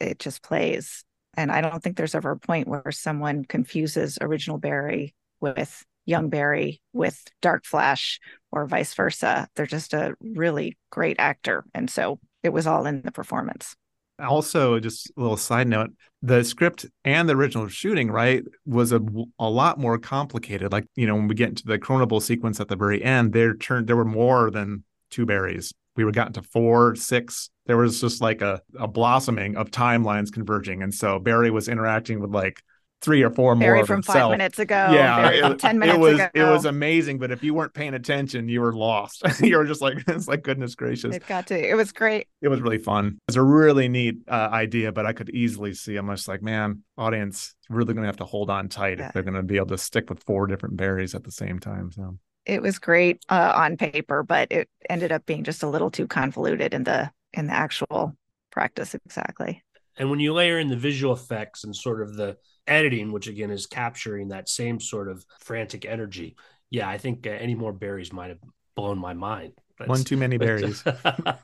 It 0.00 0.20
just 0.20 0.40
plays 0.40 1.04
and 1.36 1.50
I 1.52 1.60
don't 1.60 1.82
think 1.82 1.96
there's 1.96 2.14
ever 2.14 2.32
a 2.32 2.38
point 2.38 2.68
where 2.68 2.90
someone 2.90 3.44
confuses 3.44 4.18
original 4.20 4.58
Barry 4.58 5.14
with 5.40 5.84
young 6.06 6.30
Barry 6.30 6.80
with 6.92 7.22
Dark 7.42 7.64
Flash 7.64 8.18
or 8.50 8.66
vice 8.66 8.94
versa. 8.94 9.46
They're 9.54 9.66
just 9.66 9.92
a 9.92 10.14
really 10.20 10.78
great 10.90 11.16
actor. 11.18 11.64
And 11.74 11.90
so 11.90 12.18
it 12.42 12.48
was 12.48 12.66
all 12.66 12.86
in 12.86 13.02
the 13.02 13.12
performance. 13.12 13.76
Also, 14.20 14.80
just 14.80 15.10
a 15.16 15.20
little 15.20 15.36
side 15.36 15.68
note: 15.68 15.90
the 16.22 16.42
script 16.42 16.86
and 17.04 17.28
the 17.28 17.36
original 17.36 17.68
shooting, 17.68 18.10
right, 18.10 18.42
was 18.66 18.90
a, 18.90 19.00
a 19.38 19.48
lot 19.48 19.78
more 19.78 19.96
complicated. 19.96 20.72
Like 20.72 20.86
you 20.96 21.06
know, 21.06 21.14
when 21.14 21.28
we 21.28 21.36
get 21.36 21.50
into 21.50 21.66
the 21.66 21.78
chronobowl 21.78 22.20
sequence 22.20 22.58
at 22.58 22.66
the 22.66 22.74
very 22.74 23.00
end, 23.02 23.32
there 23.32 23.54
turned 23.54 23.86
there 23.86 23.94
were 23.94 24.04
more 24.04 24.50
than 24.50 24.82
two 25.10 25.24
Barrys. 25.24 25.72
We 25.94 26.04
were 26.04 26.10
gotten 26.10 26.32
to 26.32 26.42
four, 26.42 26.96
six. 26.96 27.50
There 27.68 27.76
was 27.76 28.00
just 28.00 28.20
like 28.20 28.42
a, 28.42 28.60
a 28.78 28.88
blossoming 28.88 29.56
of 29.56 29.70
timelines 29.70 30.32
converging, 30.32 30.82
and 30.82 30.92
so 30.92 31.20
Barry 31.20 31.50
was 31.52 31.68
interacting 31.68 32.18
with 32.18 32.30
like 32.34 32.60
three 33.00 33.22
or 33.22 33.30
four 33.30 33.54
Barry 33.54 33.78
more 33.78 33.86
from 33.86 34.00
of 34.00 34.06
five 34.06 34.30
minutes 34.30 34.58
ago. 34.58 34.88
yeah, 34.90 35.28
it, 35.30 35.58
ten 35.60 35.78
minutes 35.78 35.98
it 35.98 36.00
was 36.00 36.14
ago. 36.14 36.28
it 36.34 36.42
was 36.42 36.64
amazing. 36.64 37.18
But 37.18 37.30
if 37.30 37.44
you 37.44 37.54
weren't 37.54 37.72
paying 37.72 37.94
attention, 37.94 38.48
you 38.48 38.60
were 38.60 38.72
lost. 38.72 39.22
you 39.40 39.56
were 39.56 39.64
just 39.64 39.80
like, 39.80 39.98
it's 40.08 40.26
like 40.26 40.42
goodness 40.42 40.74
gracious. 40.74 41.14
It 41.14 41.26
got 41.28 41.46
to. 41.48 41.70
It 41.70 41.74
was 41.74 41.92
great. 41.92 42.26
it 42.42 42.48
was 42.48 42.60
really 42.60 42.78
fun. 42.78 43.06
It 43.06 43.20
was 43.28 43.36
a 43.36 43.42
really 43.42 43.88
neat 43.88 44.16
uh, 44.26 44.48
idea, 44.50 44.90
but 44.90 45.06
I 45.06 45.12
could 45.12 45.30
easily 45.30 45.74
see. 45.74 45.96
I'm 45.96 46.08
just 46.08 46.26
like, 46.26 46.42
man, 46.42 46.82
audience 46.96 47.54
really 47.68 47.94
going 47.94 48.02
to 48.02 48.08
have 48.08 48.16
to 48.16 48.24
hold 48.24 48.50
on 48.50 48.68
tight 48.68 48.98
Yeah. 48.98 49.08
if 49.08 49.12
they're 49.12 49.22
going 49.22 49.34
to 49.34 49.42
be 49.42 49.58
able 49.58 49.66
to 49.66 49.78
stick 49.78 50.10
with 50.10 50.22
four 50.24 50.46
different 50.46 50.76
Barrys 50.76 51.14
at 51.14 51.22
the 51.22 51.30
same 51.30 51.60
time. 51.60 51.92
So 51.92 52.18
It 52.46 52.62
was 52.62 52.78
great 52.80 53.24
uh, 53.28 53.52
on 53.54 53.76
paper, 53.76 54.22
but 54.24 54.50
it 54.50 54.68
ended 54.88 55.12
up 55.12 55.24
being 55.26 55.44
just 55.44 55.62
a 55.62 55.68
little 55.68 55.90
too 55.90 56.06
convoluted 56.08 56.72
in 56.74 56.82
the 56.84 57.10
in 57.32 57.46
the 57.46 57.52
actual 57.52 58.16
practice. 58.50 58.94
Exactly. 58.94 59.62
And 59.96 60.10
when 60.10 60.20
you 60.20 60.32
layer 60.32 60.58
in 60.58 60.68
the 60.68 60.76
visual 60.76 61.12
effects 61.12 61.64
and 61.64 61.74
sort 61.74 62.02
of 62.02 62.14
the 62.14 62.36
editing, 62.66 63.12
which 63.12 63.26
again 63.26 63.50
is 63.50 63.66
capturing 63.66 64.28
that 64.28 64.48
same 64.48 64.80
sort 64.80 65.08
of 65.08 65.24
frantic 65.40 65.84
energy, 65.84 66.36
yeah, 66.70 66.88
I 66.88 66.98
think 66.98 67.26
uh, 67.26 67.30
any 67.30 67.54
more 67.54 67.72
Barrys 67.72 68.12
might 68.12 68.28
have 68.28 68.38
blown 68.76 68.98
my 68.98 69.14
mind. 69.14 69.52
That's, 69.78 69.88
One 69.88 70.04
too 70.04 70.16
many 70.16 70.38
Barrys. 70.38 70.82
but 71.04 71.38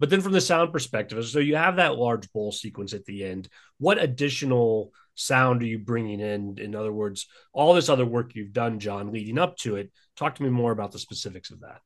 then 0.00 0.20
from 0.20 0.32
the 0.32 0.40
sound 0.40 0.72
perspective, 0.72 1.24
so 1.26 1.40
you 1.40 1.56
have 1.56 1.76
that 1.76 1.96
large 1.96 2.30
bowl 2.32 2.52
sequence 2.52 2.92
at 2.92 3.04
the 3.04 3.24
end. 3.24 3.48
What 3.78 4.00
additional 4.00 4.92
sound 5.14 5.62
are 5.62 5.66
you 5.66 5.78
bringing 5.78 6.20
in? 6.20 6.58
In 6.58 6.74
other 6.74 6.92
words, 6.92 7.26
all 7.52 7.74
this 7.74 7.88
other 7.88 8.06
work 8.06 8.34
you've 8.34 8.52
done, 8.52 8.78
John, 8.78 9.12
leading 9.12 9.38
up 9.38 9.56
to 9.58 9.76
it. 9.76 9.90
Talk 10.16 10.36
to 10.36 10.42
me 10.42 10.50
more 10.50 10.72
about 10.72 10.92
the 10.92 10.98
specifics 10.98 11.50
of 11.50 11.60
that. 11.60 11.80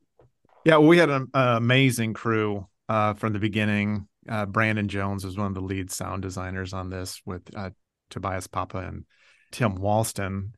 Yeah, 0.64 0.78
well, 0.78 0.88
we 0.88 0.96
had 0.96 1.10
an 1.10 1.28
uh, 1.34 1.54
amazing 1.58 2.14
crew 2.14 2.66
uh, 2.88 3.12
from 3.14 3.34
the 3.34 3.38
beginning. 3.38 4.08
Uh, 4.26 4.46
Brandon 4.46 4.88
Jones 4.88 5.22
was 5.22 5.36
one 5.36 5.48
of 5.48 5.54
the 5.54 5.60
lead 5.60 5.90
sound 5.90 6.22
designers 6.22 6.72
on 6.72 6.88
this 6.88 7.20
with 7.26 7.42
uh, 7.54 7.70
Tobias 8.08 8.46
Poppe 8.46 8.78
and 8.78 9.04
Tim 9.52 9.76
Walston 9.76 10.52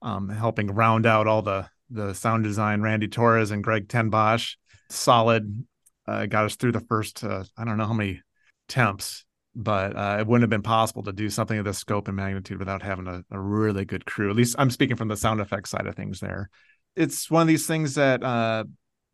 um, 0.00 0.30
helping 0.30 0.68
round 0.68 1.04
out 1.04 1.26
all 1.26 1.42
the 1.42 1.68
the 1.90 2.14
sound 2.14 2.44
design. 2.44 2.80
Randy 2.80 3.08
Torres 3.08 3.50
and 3.50 3.62
Greg 3.62 3.88
Tenbosch, 3.88 4.54
solid, 4.88 5.66
uh, 6.06 6.24
got 6.24 6.46
us 6.46 6.56
through 6.56 6.72
the 6.72 6.80
first 6.80 7.22
I 7.22 7.44
don't 7.58 7.76
know 7.76 7.86
how 7.86 7.92
many 7.92 8.22
temps, 8.66 9.26
but 9.54 9.92
it 10.20 10.26
wouldn't 10.26 10.44
have 10.44 10.50
been 10.50 10.62
possible 10.62 11.02
to 11.02 11.12
do 11.12 11.28
something 11.28 11.58
of 11.58 11.66
this 11.66 11.76
scope 11.76 12.08
and 12.08 12.16
magnitude 12.16 12.60
without 12.60 12.80
having 12.80 13.08
a, 13.08 13.24
a, 13.30 13.38
really 13.38 13.84
good 13.84 14.06
crew. 14.06 14.30
At 14.30 14.36
least 14.36 14.56
I'm 14.58 14.70
speaking 14.70 14.96
from 14.96 15.08
the 15.08 15.16
sound 15.18 15.40
effects 15.40 15.70
side 15.70 15.86
of 15.86 15.96
things. 15.96 16.20
There, 16.20 16.48
it's 16.96 17.30
one 17.30 17.42
of 17.42 17.48
these 17.48 17.66
things 17.66 17.96
that 17.96 18.22
uh, 18.22 18.64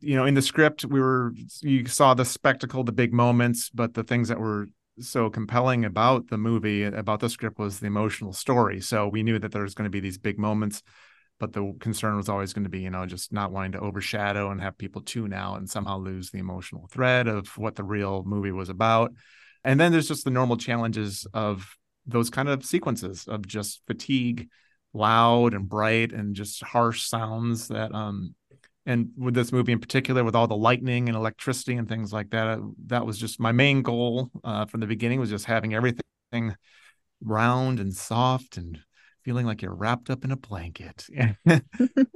you 0.00 0.17
know 0.17 0.25
in 0.25 0.35
the 0.35 0.43
script 0.43 0.85
we 0.85 1.00
were 1.00 1.33
you 1.62 1.87
saw 1.87 2.15
the 2.15 2.25
spectacle, 2.25 2.85
the 2.85 2.93
big 2.93 3.12
moments, 3.12 3.71
but 3.71 3.95
the 3.95 4.05
things 4.05 4.29
that 4.29 4.41
were 4.41 4.67
so 4.99 5.29
compelling 5.29 5.85
about 5.85 6.29
the 6.29 6.38
movie 6.38 6.83
about 6.85 7.21
the 7.21 7.29
script 7.29 7.59
was 7.59 7.81
the 7.81 7.87
emotional 7.87 8.33
story. 8.33 8.81
So 8.81 9.09
we 9.09 9.23
knew 9.23 9.38
that 9.38 9.53
there 9.53 9.62
was 9.62 9.75
going 9.75 9.85
to 9.85 9.91
be 9.91 10.00
these 10.00 10.19
big 10.19 10.38
moments 10.38 10.83
but 11.38 11.53
the 11.53 11.75
concern 11.81 12.17
was 12.17 12.29
always 12.29 12.53
going 12.53 12.65
to 12.65 12.71
be 12.71 12.81
you 12.81 12.91
know 12.91 13.07
just 13.07 13.33
not 13.33 13.53
wanting 13.53 13.73
to 13.73 13.81
overshadow 13.81 14.50
and 14.50 14.61
have 14.61 14.79
people 14.79 15.03
tune 15.03 15.33
out 15.33 15.59
and 15.59 15.69
somehow 15.69 15.99
lose 15.99 16.31
the 16.31 16.38
emotional 16.38 16.88
thread 16.91 17.29
of 17.29 17.47
what 17.59 17.75
the 17.76 17.85
real 17.85 18.23
movie 18.25 18.53
was 18.53 18.69
about. 18.69 19.12
And 19.65 19.81
then 19.81 19.93
there's 19.93 20.09
just 20.09 20.25
the 20.25 20.31
normal 20.31 20.57
challenges 20.57 21.26
of 21.35 21.76
those 22.07 22.31
kind 22.31 22.49
of 22.49 22.65
sequences 22.65 23.26
of 23.26 23.47
just 23.47 23.83
fatigue 23.87 24.49
loud 24.95 25.55
and 25.55 25.69
bright 25.69 26.12
and 26.12 26.35
just 26.35 26.62
harsh 26.62 27.03
sounds 27.03 27.69
that 27.69 27.95
um 27.95 28.35
and 28.87 29.11
with 29.16 29.35
this 29.35 29.52
movie 29.52 29.73
in 29.73 29.81
particular 29.81 30.25
with 30.25 30.35
all 30.35 30.47
the 30.47 30.57
lightning 30.57 31.09
and 31.09 31.16
electricity 31.16 31.75
and 31.75 31.88
things 31.88 32.12
like 32.12 32.31
that 32.31 32.59
that 32.87 33.05
was 33.05 33.19
just 33.19 33.40
my 33.40 33.52
main 33.52 33.83
goal 33.83 34.31
uh, 34.45 34.64
from 34.64 34.81
the 34.81 34.87
beginning 34.87 35.21
was 35.21 35.31
just 35.31 35.45
having 35.45 35.75
everything 35.75 36.02
round 37.23 37.81
and 37.81 37.95
soft 37.95 38.57
and 38.57 38.78
feeling 39.26 39.45
like 39.45 39.61
you're 39.61 39.75
wrapped 39.75 40.09
up 40.09 40.25
in 40.25 40.31
a 40.31 40.37
blanket. 40.37 41.05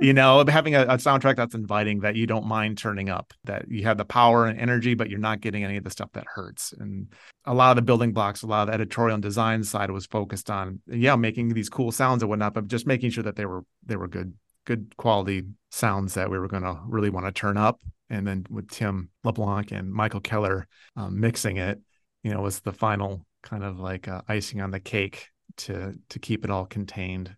You 0.03 0.15
know 0.15 0.43
having 0.49 0.75
a, 0.75 0.83
a, 0.83 0.97
soundtrack 0.97 1.37
that's 1.37 1.55
inviting 1.55 2.01
that 2.01 2.17
you 2.17 2.27
don't 2.27 2.47
mind 2.47 2.79
turning 2.79 3.11
up 3.11 3.35
that 3.45 3.67
you 3.69 3.83
have 3.83 3.99
the 3.99 4.05
power 4.07 4.47
and 4.47 4.59
energy 4.59 4.95
but 4.95 5.11
you're 5.11 5.19
not 5.19 5.43
getting 5.43 5.63
any 5.63 5.77
of 5.77 5.85
the 5.85 5.91
stuff 5.91 6.11
that 6.15 6.25
hurts. 6.27 6.73
And 6.79 7.13
a 7.45 7.53
lot 7.53 7.71
of 7.71 7.77
the 7.77 7.83
building 7.83 8.13
blocks 8.13 8.43
a 8.43 8.47
lot 8.47 8.63
of 8.63 8.69
the 8.69 8.75
editorial 8.75 9.15
and 9.15 9.23
design 9.23 9.63
side 9.63 9.91
was 9.91 10.07
focused 10.07 10.51
on 10.51 10.81
yeah 10.87 11.17
making 11.17 11.51
these 11.51 11.69
cool 11.69 11.93
sounds 11.93 12.23
and 12.23 12.31
whatnot 12.31 12.55
but 12.55 12.67
just 12.67 12.87
making 12.87 13.11
sure 13.11 13.25
that 13.25 13.37
they 13.37 13.45
were 13.45 13.63
they 13.85 13.97
were 13.97 14.09
good 14.09 14.33
good 14.71 14.97
quality 14.97 15.43
sounds 15.73 16.15
that 16.15 16.31
we 16.31 16.39
were 16.39 16.47
going 16.47 16.63
to 16.63 16.79
really 16.87 17.11
want 17.11 17.27
to 17.27 17.33
turn 17.33 17.57
up. 17.57 17.81
And 18.09 18.25
then 18.25 18.47
with 18.49 18.71
Tim 18.71 19.11
LeBlanc 19.25 19.73
and 19.73 19.93
Michael 19.93 20.21
Keller 20.21 20.69
um, 20.95 21.19
mixing 21.19 21.57
it, 21.57 21.81
you 22.23 22.33
know, 22.33 22.41
was 22.41 22.61
the 22.61 22.73
final 22.73 23.27
kind 23.43 23.65
of 23.65 23.81
like 23.81 24.07
uh, 24.07 24.23
icing 24.29 24.61
on 24.61 24.71
the 24.71 24.79
cake 24.79 25.29
to 25.57 25.95
to 26.11 26.19
keep 26.21 26.45
it 26.45 26.51
all 26.51 26.67
contained. 26.67 27.35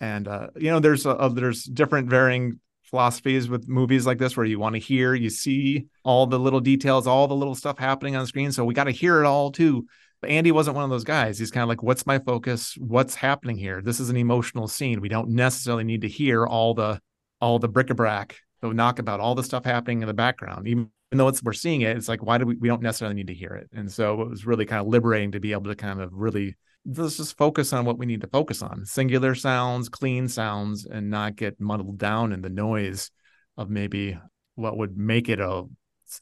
And 0.00 0.26
uh, 0.26 0.48
you 0.56 0.72
know, 0.72 0.80
there's 0.80 1.06
a, 1.06 1.30
there's 1.32 1.62
different 1.62 2.08
varying 2.10 2.58
philosophies 2.82 3.48
with 3.48 3.68
movies 3.68 4.04
like 4.04 4.18
this 4.18 4.36
where 4.36 4.46
you 4.46 4.58
want 4.58 4.74
to 4.74 4.80
hear, 4.80 5.14
you 5.14 5.30
see 5.30 5.86
all 6.02 6.26
the 6.26 6.40
little 6.40 6.60
details, 6.60 7.06
all 7.06 7.28
the 7.28 7.36
little 7.36 7.54
stuff 7.54 7.78
happening 7.78 8.16
on 8.16 8.22
the 8.22 8.26
screen. 8.26 8.50
So 8.50 8.64
we 8.64 8.74
got 8.74 8.84
to 8.84 8.90
hear 8.90 9.22
it 9.22 9.26
all 9.26 9.52
too. 9.52 9.86
But 10.20 10.30
Andy 10.30 10.50
wasn't 10.50 10.74
one 10.74 10.84
of 10.84 10.90
those 10.90 11.04
guys. 11.04 11.38
He's 11.38 11.50
kind 11.50 11.62
of 11.62 11.68
like, 11.68 11.82
what's 11.82 12.06
my 12.06 12.18
focus? 12.18 12.74
What's 12.78 13.14
happening 13.14 13.56
here? 13.56 13.80
This 13.82 14.00
is 14.00 14.10
an 14.10 14.16
emotional 14.16 14.66
scene. 14.66 15.00
We 15.00 15.08
don't 15.08 15.30
necessarily 15.30 15.84
need 15.84 16.02
to 16.02 16.08
hear 16.08 16.46
all 16.46 16.74
the 16.74 17.00
all 17.40 17.60
the 17.60 17.68
bric-a-brac, 17.68 18.36
the 18.60 18.74
knockabout, 18.74 19.20
all 19.20 19.36
the 19.36 19.44
stuff 19.44 19.64
happening 19.64 20.02
in 20.02 20.08
the 20.08 20.14
background. 20.14 20.66
Even 20.66 20.90
though 21.12 21.28
it's 21.28 21.42
we're 21.42 21.52
seeing 21.52 21.82
it, 21.82 21.96
it's 21.96 22.08
like, 22.08 22.22
why 22.22 22.38
do 22.38 22.46
we 22.46 22.56
we 22.56 22.68
don't 22.68 22.82
necessarily 22.82 23.14
need 23.14 23.28
to 23.28 23.34
hear 23.34 23.54
it? 23.54 23.68
And 23.72 23.90
so 23.90 24.20
it 24.22 24.28
was 24.28 24.44
really 24.44 24.66
kind 24.66 24.80
of 24.80 24.88
liberating 24.88 25.32
to 25.32 25.40
be 25.40 25.52
able 25.52 25.70
to 25.70 25.76
kind 25.76 26.00
of 26.00 26.10
really 26.12 26.56
let's 26.84 27.16
just 27.16 27.36
focus 27.36 27.72
on 27.72 27.84
what 27.84 27.98
we 27.98 28.06
need 28.06 28.22
to 28.22 28.28
focus 28.28 28.62
on. 28.62 28.84
Singular 28.84 29.34
sounds, 29.34 29.88
clean 29.88 30.26
sounds, 30.26 30.86
and 30.86 31.10
not 31.10 31.36
get 31.36 31.60
muddled 31.60 31.98
down 31.98 32.32
in 32.32 32.40
the 32.40 32.48
noise 32.48 33.10
of 33.56 33.68
maybe 33.68 34.18
what 34.54 34.76
would 34.76 34.96
make 34.96 35.28
it 35.28 35.40
a 35.40 35.64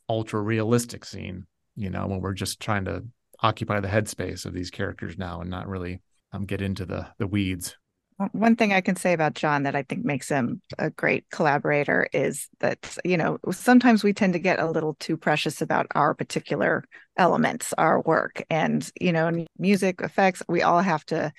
ultra 0.09 0.41
realistic 0.41 1.05
scene, 1.05 1.47
you 1.76 1.91
know, 1.91 2.07
when 2.07 2.21
we're 2.21 2.33
just 2.33 2.61
trying 2.61 2.85
to 2.87 3.05
occupy 3.40 3.81
the 3.81 3.88
headspace 3.88 4.47
of 4.47 4.55
these 4.55 4.71
characters 4.71 5.19
now 5.19 5.40
and 5.40 5.50
not 5.50 5.69
really 5.69 6.02
um, 6.33 6.45
get 6.45 6.61
into 6.61 6.85
the 6.85 7.09
the 7.19 7.26
weeds. 7.26 7.76
One 8.33 8.57
thing 8.57 8.73
I 8.73 8.81
can 8.81 8.97
say 8.97 9.12
about 9.12 9.35
John 9.35 9.64
that 9.64 9.76
I 9.76 9.83
think 9.83 10.02
makes 10.02 10.31
him 10.31 10.62
a 10.78 10.88
great 10.88 11.26
collaborator 11.31 12.09
is 12.14 12.49
that, 12.61 12.97
you 13.05 13.19
know, 13.19 13.37
sometimes 13.50 14.02
we 14.02 14.14
tend 14.14 14.33
to 14.33 14.38
get 14.38 14.59
a 14.59 14.71
little 14.71 14.95
too 14.95 15.19
precious 15.19 15.61
about 15.61 15.87
our 15.95 16.14
particular 16.14 16.85
elements, 17.19 17.75
our 17.76 18.00
work. 18.00 18.43
And, 18.49 18.90
you 18.99 19.12
know, 19.12 19.45
music 19.59 20.00
effects, 20.00 20.43
we 20.49 20.62
all 20.62 20.81
have 20.81 21.05
to 21.07 21.31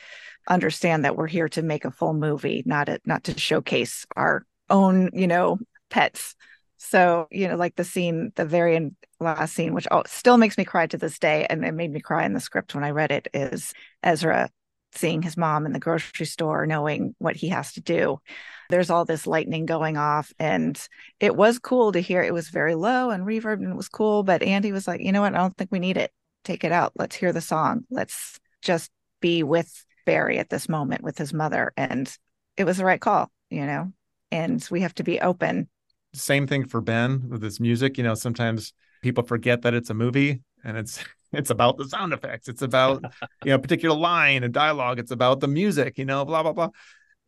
understand 0.47 1.03
that 1.03 1.15
we're 1.15 1.25
here 1.25 1.49
to 1.49 1.63
make 1.63 1.83
a 1.83 1.89
full 1.89 2.13
movie, 2.13 2.61
not 2.67 2.89
a, 2.89 2.99
not 3.05 3.23
to 3.23 3.39
showcase 3.39 4.05
our 4.15 4.45
own, 4.69 5.09
you 5.13 5.25
know, 5.25 5.57
pets. 5.89 6.35
So, 6.77 7.27
you 7.31 7.47
know, 7.47 7.55
like 7.55 7.75
the 7.75 7.83
scene, 7.83 8.31
the 8.35 8.45
very 8.45 8.91
last 9.19 9.55
scene, 9.55 9.73
which 9.73 9.87
still 10.05 10.37
makes 10.37 10.57
me 10.57 10.65
cry 10.65 10.87
to 10.87 10.97
this 10.97 11.19
day, 11.19 11.45
and 11.49 11.65
it 11.65 11.73
made 11.73 11.91
me 11.91 11.99
cry 11.99 12.25
in 12.25 12.33
the 12.33 12.39
script 12.39 12.75
when 12.75 12.83
I 12.83 12.91
read 12.91 13.11
it, 13.11 13.27
is 13.33 13.73
Ezra 14.03 14.49
seeing 14.93 15.21
his 15.21 15.37
mom 15.37 15.65
in 15.65 15.73
the 15.73 15.79
grocery 15.79 16.25
store, 16.25 16.65
knowing 16.65 17.15
what 17.17 17.35
he 17.35 17.49
has 17.49 17.73
to 17.73 17.81
do. 17.81 18.19
There's 18.69 18.89
all 18.89 19.05
this 19.05 19.27
lightning 19.27 19.65
going 19.65 19.97
off, 19.97 20.31
and 20.39 20.79
it 21.19 21.35
was 21.35 21.59
cool 21.59 21.91
to 21.91 21.99
hear. 21.99 22.21
It 22.21 22.33
was 22.33 22.49
very 22.49 22.75
low 22.75 23.09
and 23.09 23.25
reverb, 23.25 23.55
and 23.55 23.71
it 23.71 23.75
was 23.75 23.89
cool. 23.89 24.23
But 24.23 24.43
Andy 24.43 24.71
was 24.71 24.87
like, 24.87 25.01
you 25.01 25.11
know 25.11 25.21
what? 25.21 25.33
I 25.33 25.37
don't 25.37 25.55
think 25.57 25.71
we 25.71 25.79
need 25.79 25.97
it. 25.97 26.11
Take 26.43 26.63
it 26.63 26.71
out. 26.71 26.93
Let's 26.95 27.15
hear 27.15 27.33
the 27.33 27.41
song. 27.41 27.85
Let's 27.89 28.39
just 28.61 28.91
be 29.19 29.43
with 29.43 29.85
Barry 30.05 30.37
at 30.37 30.49
this 30.49 30.69
moment 30.69 31.03
with 31.03 31.17
his 31.17 31.33
mother. 31.33 31.73
And 31.75 32.11
it 32.55 32.65
was 32.65 32.77
the 32.77 32.85
right 32.85 33.01
call, 33.01 33.31
you 33.49 33.65
know, 33.65 33.91
and 34.31 34.65
we 34.69 34.81
have 34.81 34.95
to 34.95 35.03
be 35.03 35.19
open. 35.19 35.69
Same 36.13 36.47
thing 36.47 36.65
for 36.65 36.81
Ben 36.81 37.29
with 37.29 37.41
his 37.41 37.59
music. 37.59 37.97
You 37.97 38.03
know, 38.03 38.15
sometimes 38.15 38.73
people 39.01 39.23
forget 39.23 39.61
that 39.63 39.73
it's 39.73 39.89
a 39.89 39.93
movie 39.93 40.41
and 40.63 40.77
it's 40.77 41.03
it's 41.33 41.49
about 41.49 41.77
the 41.77 41.87
sound 41.87 42.13
effects. 42.13 42.47
It's 42.47 42.61
about 42.61 43.03
you 43.43 43.51
know 43.51 43.59
particular 43.59 43.95
line 43.95 44.43
and 44.43 44.53
dialogue. 44.53 44.99
It's 44.99 45.11
about 45.11 45.39
the 45.39 45.47
music 45.47 45.97
you 45.97 46.05
know 46.05 46.25
blah 46.25 46.43
blah 46.43 46.53
blah. 46.53 46.69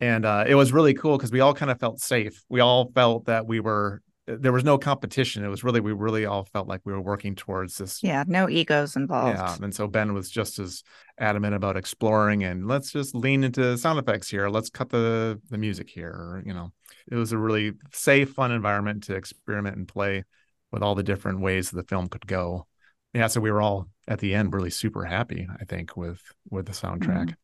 And 0.02 0.24
uh, 0.24 0.44
it 0.46 0.54
was 0.54 0.72
really 0.72 0.94
cool 0.94 1.18
because 1.18 1.30
we 1.30 1.40
all 1.40 1.52
kind 1.52 1.70
of 1.70 1.78
felt 1.78 2.00
safe. 2.00 2.42
We 2.48 2.60
all 2.60 2.90
felt 2.94 3.26
that 3.26 3.46
we 3.46 3.60
were 3.60 4.00
there 4.38 4.52
was 4.52 4.64
no 4.64 4.78
competition 4.78 5.44
it 5.44 5.48
was 5.48 5.64
really 5.64 5.80
we 5.80 5.92
really 5.92 6.26
all 6.26 6.44
felt 6.44 6.68
like 6.68 6.80
we 6.84 6.92
were 6.92 7.00
working 7.00 7.34
towards 7.34 7.76
this 7.78 8.02
yeah 8.02 8.24
no 8.26 8.48
egos 8.48 8.96
involved 8.96 9.36
yeah 9.36 9.56
and 9.62 9.74
so 9.74 9.86
ben 9.86 10.12
was 10.12 10.30
just 10.30 10.58
as 10.58 10.82
adamant 11.18 11.54
about 11.54 11.76
exploring 11.76 12.44
and 12.44 12.68
let's 12.68 12.92
just 12.92 13.14
lean 13.14 13.44
into 13.44 13.76
sound 13.78 13.98
effects 13.98 14.28
here 14.28 14.48
let's 14.48 14.70
cut 14.70 14.88
the 14.90 15.40
the 15.50 15.58
music 15.58 15.88
here 15.88 16.10
or, 16.10 16.42
you 16.44 16.54
know 16.54 16.72
it 17.10 17.16
was 17.16 17.32
a 17.32 17.38
really 17.38 17.72
safe 17.92 18.30
fun 18.30 18.52
environment 18.52 19.04
to 19.04 19.14
experiment 19.14 19.76
and 19.76 19.88
play 19.88 20.24
with 20.70 20.82
all 20.82 20.94
the 20.94 21.02
different 21.02 21.40
ways 21.40 21.70
the 21.70 21.82
film 21.82 22.08
could 22.08 22.26
go. 22.26 22.66
Yeah, 23.12 23.26
so 23.26 23.40
we 23.40 23.50
were 23.50 23.60
all 23.60 23.88
at 24.06 24.20
the 24.20 24.34
end 24.34 24.52
really 24.52 24.70
super 24.70 25.04
happy, 25.04 25.48
I 25.60 25.64
think, 25.64 25.96
with 25.96 26.20
with 26.48 26.66
the 26.66 26.72
soundtrack. 26.72 27.26
Mm-hmm. 27.26 27.34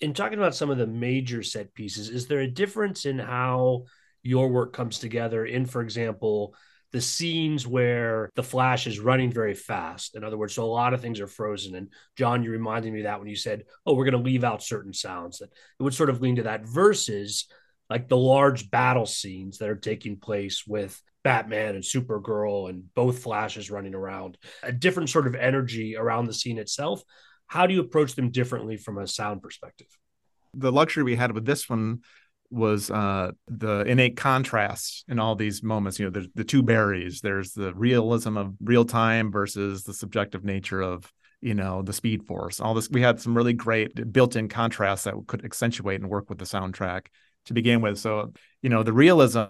In 0.00 0.14
talking 0.14 0.38
about 0.38 0.54
some 0.54 0.70
of 0.70 0.78
the 0.78 0.86
major 0.86 1.42
set 1.42 1.74
pieces, 1.74 2.08
is 2.08 2.26
there 2.26 2.40
a 2.40 2.50
difference 2.50 3.04
in 3.04 3.18
how 3.18 3.84
your 4.24 4.48
work 4.48 4.72
comes 4.72 4.98
together 4.98 5.44
in, 5.44 5.66
for 5.66 5.82
example, 5.82 6.56
the 6.92 7.00
scenes 7.00 7.66
where 7.66 8.30
the 8.36 8.42
flash 8.42 8.86
is 8.86 9.00
running 9.00 9.30
very 9.30 9.54
fast. 9.54 10.16
In 10.16 10.24
other 10.24 10.38
words, 10.38 10.54
so 10.54 10.64
a 10.64 10.66
lot 10.66 10.94
of 10.94 11.00
things 11.00 11.20
are 11.20 11.26
frozen. 11.26 11.74
And 11.74 11.88
John, 12.16 12.42
you 12.42 12.50
reminded 12.50 12.92
me 12.92 13.00
of 13.00 13.04
that 13.04 13.18
when 13.18 13.28
you 13.28 13.36
said, 13.36 13.64
"Oh, 13.84 13.94
we're 13.94 14.04
going 14.04 14.22
to 14.22 14.30
leave 14.30 14.44
out 14.44 14.62
certain 14.62 14.92
sounds." 14.92 15.38
That 15.38 15.50
it 15.50 15.82
would 15.82 15.94
sort 15.94 16.10
of 16.10 16.20
lean 16.20 16.36
to 16.36 16.44
that 16.44 16.64
versus 16.64 17.46
like 17.90 18.08
the 18.08 18.16
large 18.16 18.70
battle 18.70 19.06
scenes 19.06 19.58
that 19.58 19.68
are 19.68 19.76
taking 19.76 20.16
place 20.16 20.64
with 20.66 21.00
Batman 21.24 21.74
and 21.74 21.82
Supergirl 21.82 22.70
and 22.70 22.94
both 22.94 23.18
Flashes 23.22 23.70
running 23.70 23.94
around, 23.94 24.38
a 24.62 24.72
different 24.72 25.10
sort 25.10 25.26
of 25.26 25.34
energy 25.34 25.96
around 25.96 26.26
the 26.26 26.34
scene 26.34 26.58
itself. 26.58 27.02
How 27.46 27.66
do 27.66 27.74
you 27.74 27.80
approach 27.80 28.14
them 28.14 28.30
differently 28.30 28.76
from 28.76 28.98
a 28.98 29.06
sound 29.06 29.42
perspective? 29.42 29.88
The 30.54 30.72
luxury 30.72 31.02
we 31.02 31.16
had 31.16 31.32
with 31.32 31.44
this 31.44 31.68
one 31.68 32.02
was 32.54 32.90
uh, 32.90 33.32
the 33.48 33.80
innate 33.80 34.16
contrast 34.16 35.04
in 35.08 35.18
all 35.18 35.34
these 35.34 35.62
moments. 35.62 35.98
You 35.98 36.06
know, 36.06 36.10
the, 36.10 36.28
the 36.34 36.44
two 36.44 36.62
Barrys. 36.62 37.20
There's 37.20 37.52
the 37.52 37.74
realism 37.74 38.36
of 38.36 38.54
real 38.60 38.84
time 38.84 39.30
versus 39.30 39.82
the 39.82 39.94
subjective 39.94 40.44
nature 40.44 40.80
of 40.80 41.12
you 41.40 41.54
know, 41.54 41.82
the 41.82 41.92
Speed 41.92 42.26
Force, 42.26 42.58
all 42.58 42.72
this. 42.72 42.88
We 42.88 43.02
had 43.02 43.20
some 43.20 43.36
really 43.36 43.52
great 43.52 44.10
built-in 44.10 44.48
contrasts 44.48 45.04
that 45.04 45.14
could 45.26 45.44
accentuate 45.44 46.00
and 46.00 46.08
work 46.08 46.30
with 46.30 46.38
the 46.38 46.46
soundtrack 46.46 47.08
to 47.44 47.52
begin 47.52 47.82
with. 47.82 47.98
So, 47.98 48.32
you 48.62 48.70
know, 48.70 48.82
the 48.82 48.94
realism 48.94 49.44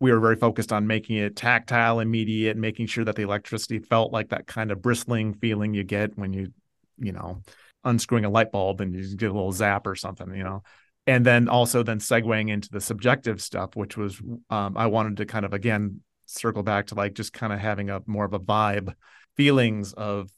we 0.00 0.10
were 0.10 0.18
very 0.18 0.36
focused 0.36 0.72
on 0.72 0.86
making 0.86 1.18
it 1.18 1.36
tactile, 1.36 2.00
immediate, 2.00 2.56
making 2.56 2.86
sure 2.86 3.04
that 3.04 3.16
the 3.16 3.22
electricity 3.22 3.78
felt 3.80 4.14
like 4.14 4.30
that 4.30 4.46
kind 4.46 4.70
of 4.70 4.80
bristling 4.80 5.34
feeling 5.34 5.74
you 5.74 5.84
get 5.84 6.16
when 6.16 6.32
you, 6.32 6.54
you 6.96 7.12
know, 7.12 7.42
unscrewing 7.84 8.24
a 8.24 8.30
light 8.30 8.50
bulb 8.50 8.80
and 8.80 8.94
you 8.94 9.14
get 9.14 9.30
a 9.30 9.34
little 9.34 9.52
zap 9.52 9.86
or 9.86 9.94
something, 9.94 10.34
you 10.34 10.42
know. 10.42 10.62
And 11.10 11.26
then 11.26 11.48
also 11.48 11.82
then 11.82 11.98
segueing 11.98 12.50
into 12.50 12.68
the 12.70 12.80
subjective 12.80 13.42
stuff, 13.42 13.74
which 13.74 13.96
was 13.96 14.22
um, 14.48 14.76
I 14.76 14.86
wanted 14.86 15.16
to 15.16 15.26
kind 15.26 15.44
of 15.44 15.52
again 15.52 16.02
circle 16.26 16.62
back 16.62 16.86
to 16.86 16.94
like 16.94 17.14
just 17.14 17.32
kind 17.32 17.52
of 17.52 17.58
having 17.58 17.90
a 17.90 18.00
more 18.06 18.24
of 18.24 18.32
a 18.32 18.38
vibe, 18.38 18.94
feelings 19.36 19.92
of 19.92 20.30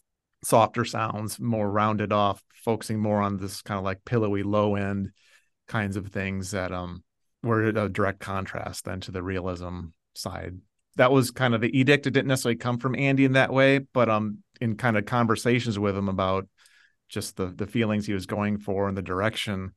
softer 0.42 0.86
sounds, 0.86 1.38
more 1.38 1.70
rounded 1.70 2.10
off, 2.10 2.42
focusing 2.54 2.98
more 2.98 3.20
on 3.20 3.36
this 3.36 3.60
kind 3.60 3.76
of 3.76 3.84
like 3.84 4.02
pillowy 4.06 4.42
low 4.42 4.74
end 4.74 5.10
kinds 5.68 5.96
of 5.96 6.08
things 6.08 6.52
that 6.52 6.72
um 6.72 7.04
were 7.42 7.64
a 7.64 7.88
direct 7.90 8.20
contrast 8.20 8.86
then 8.86 9.00
to 9.00 9.10
the 9.10 9.22
realism 9.22 9.88
side. 10.14 10.56
That 10.96 11.12
was 11.12 11.30
kind 11.30 11.54
of 11.54 11.60
the 11.60 11.78
edict. 11.78 12.06
It 12.06 12.12
didn't 12.12 12.28
necessarily 12.28 12.56
come 12.56 12.78
from 12.78 12.96
Andy 12.96 13.26
in 13.26 13.32
that 13.32 13.52
way, 13.52 13.80
but 13.92 14.08
um, 14.08 14.38
in 14.58 14.76
kind 14.76 14.96
of 14.96 15.04
conversations 15.04 15.78
with 15.78 15.94
him 15.94 16.08
about 16.08 16.48
just 17.10 17.36
the 17.36 17.48
the 17.54 17.66
feelings 17.66 18.06
he 18.06 18.14
was 18.14 18.24
going 18.24 18.56
for 18.56 18.88
and 18.88 18.96
the 18.96 19.02
direction 19.02 19.72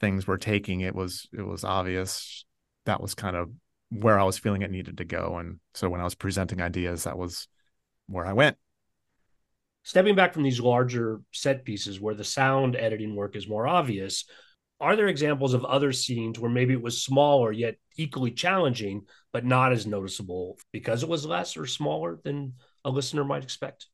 things 0.00 0.26
were 0.26 0.38
taking, 0.38 0.80
it 0.80 0.94
was 0.94 1.28
it 1.32 1.42
was 1.42 1.64
obvious 1.64 2.44
that 2.84 3.00
was 3.00 3.14
kind 3.14 3.36
of 3.36 3.50
where 3.90 4.18
I 4.18 4.24
was 4.24 4.38
feeling 4.38 4.62
it 4.62 4.70
needed 4.70 4.98
to 4.98 5.04
go. 5.04 5.36
And 5.38 5.60
so 5.74 5.88
when 5.88 6.00
I 6.00 6.04
was 6.04 6.14
presenting 6.14 6.60
ideas, 6.60 7.04
that 7.04 7.18
was 7.18 7.48
where 8.06 8.26
I 8.26 8.32
went. 8.32 8.56
Stepping 9.82 10.16
back 10.16 10.34
from 10.34 10.42
these 10.42 10.60
larger 10.60 11.20
set 11.32 11.64
pieces 11.64 12.00
where 12.00 12.14
the 12.14 12.24
sound 12.24 12.74
editing 12.74 13.14
work 13.14 13.36
is 13.36 13.48
more 13.48 13.68
obvious, 13.68 14.24
are 14.80 14.96
there 14.96 15.06
examples 15.06 15.54
of 15.54 15.64
other 15.64 15.92
scenes 15.92 16.38
where 16.38 16.50
maybe 16.50 16.72
it 16.72 16.82
was 16.82 17.02
smaller 17.02 17.52
yet 17.52 17.76
equally 17.96 18.30
challenging 18.30 19.02
but 19.32 19.44
not 19.44 19.72
as 19.72 19.86
noticeable 19.86 20.58
because 20.72 21.02
it 21.02 21.08
was 21.08 21.24
less 21.24 21.56
or 21.56 21.66
smaller 21.66 22.18
than 22.24 22.54
a 22.84 22.90
listener 22.90 23.24
might 23.24 23.42
expect 23.42 23.86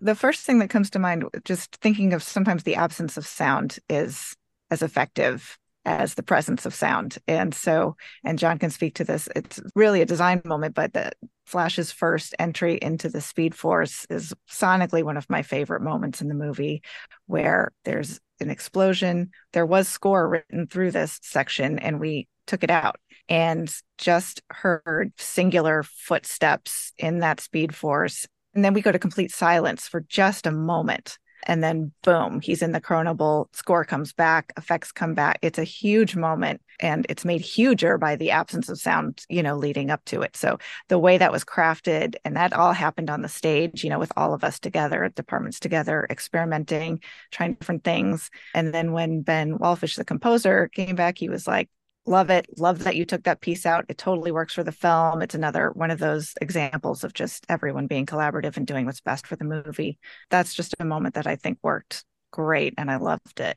the 0.00 0.14
first 0.14 0.44
thing 0.44 0.58
that 0.58 0.70
comes 0.70 0.90
to 0.90 0.98
mind 0.98 1.24
just 1.44 1.76
thinking 1.76 2.12
of 2.12 2.22
sometimes 2.22 2.62
the 2.62 2.76
absence 2.76 3.16
of 3.16 3.26
sound 3.26 3.78
is 3.88 4.36
as 4.70 4.82
effective 4.82 5.58
as 5.86 6.14
the 6.14 6.22
presence 6.22 6.64
of 6.64 6.74
sound 6.74 7.18
and 7.28 7.54
so 7.54 7.94
and 8.24 8.38
john 8.38 8.58
can 8.58 8.70
speak 8.70 8.94
to 8.94 9.04
this 9.04 9.28
it's 9.36 9.60
really 9.74 10.00
a 10.00 10.06
design 10.06 10.40
moment 10.44 10.74
but 10.74 10.94
the 10.94 11.12
flash's 11.44 11.92
first 11.92 12.34
entry 12.38 12.78
into 12.80 13.10
the 13.10 13.20
speed 13.20 13.54
force 13.54 14.06
is 14.08 14.32
sonically 14.50 15.02
one 15.02 15.18
of 15.18 15.28
my 15.28 15.42
favorite 15.42 15.82
moments 15.82 16.22
in 16.22 16.28
the 16.28 16.34
movie 16.34 16.82
where 17.26 17.70
there's 17.84 18.18
an 18.40 18.50
explosion. 18.50 19.30
There 19.52 19.66
was 19.66 19.88
score 19.88 20.28
written 20.28 20.66
through 20.66 20.92
this 20.92 21.18
section, 21.22 21.78
and 21.78 22.00
we 22.00 22.28
took 22.46 22.62
it 22.62 22.70
out 22.70 22.96
and 23.28 23.72
just 23.98 24.42
heard 24.50 25.12
singular 25.16 25.82
footsteps 25.82 26.92
in 26.98 27.20
that 27.20 27.40
speed 27.40 27.74
force. 27.74 28.26
And 28.54 28.64
then 28.64 28.74
we 28.74 28.82
go 28.82 28.92
to 28.92 28.98
complete 28.98 29.32
silence 29.32 29.88
for 29.88 30.00
just 30.08 30.46
a 30.46 30.52
moment 30.52 31.18
and 31.44 31.62
then 31.62 31.92
boom 32.02 32.40
he's 32.40 32.62
in 32.62 32.72
the 32.72 32.80
chronobowl 32.80 33.46
score 33.54 33.84
comes 33.84 34.12
back 34.12 34.52
effects 34.56 34.92
come 34.92 35.14
back. 35.14 35.38
It's 35.42 35.58
a 35.58 35.64
huge 35.64 36.16
moment 36.16 36.60
and 36.80 37.06
it's 37.08 37.24
made 37.24 37.40
huger 37.40 37.98
by 37.98 38.16
the 38.16 38.30
absence 38.30 38.68
of 38.68 38.80
sound 38.80 39.24
you 39.28 39.42
know 39.42 39.56
leading 39.56 39.90
up 39.90 40.04
to 40.06 40.22
it. 40.22 40.36
So 40.36 40.58
the 40.88 40.98
way 40.98 41.18
that 41.18 41.32
was 41.32 41.44
crafted 41.44 42.16
and 42.24 42.36
that 42.36 42.52
all 42.52 42.72
happened 42.72 43.10
on 43.10 43.22
the 43.22 43.28
stage 43.28 43.84
you 43.84 43.90
know 43.90 43.98
with 43.98 44.12
all 44.16 44.34
of 44.34 44.44
us 44.44 44.58
together 44.58 45.10
departments 45.14 45.60
together 45.60 46.06
experimenting 46.10 47.00
trying 47.30 47.54
different 47.54 47.84
things. 47.84 48.30
And 48.54 48.72
then 48.74 48.92
when 48.92 49.22
ben 49.22 49.58
wallfisch 49.58 49.96
the 49.96 50.04
composer 50.04 50.68
came 50.68 50.96
back 50.96 51.18
he 51.18 51.28
was 51.28 51.46
like 51.46 51.68
love 52.06 52.30
it. 52.30 52.46
Love 52.58 52.80
that 52.84 52.96
you 52.96 53.04
took 53.04 53.24
that 53.24 53.40
piece 53.40 53.66
out. 53.66 53.86
It 53.88 53.98
totally 53.98 54.32
works 54.32 54.54
for 54.54 54.62
the 54.62 54.72
film. 54.72 55.22
It's 55.22 55.34
another 55.34 55.70
one 55.72 55.90
of 55.90 55.98
those 55.98 56.34
examples 56.40 57.04
of 57.04 57.14
just 57.14 57.46
everyone 57.48 57.86
being 57.86 58.06
collaborative 58.06 58.56
and 58.56 58.66
doing 58.66 58.86
what's 58.86 59.00
best 59.00 59.26
for 59.26 59.36
the 59.36 59.44
movie. 59.44 59.98
That's 60.30 60.54
just 60.54 60.74
a 60.78 60.84
moment 60.84 61.14
that 61.14 61.26
i 61.26 61.36
think 61.36 61.58
worked 61.62 62.04
great 62.30 62.74
and 62.76 62.90
i 62.90 62.96
loved 62.96 63.40
it. 63.40 63.56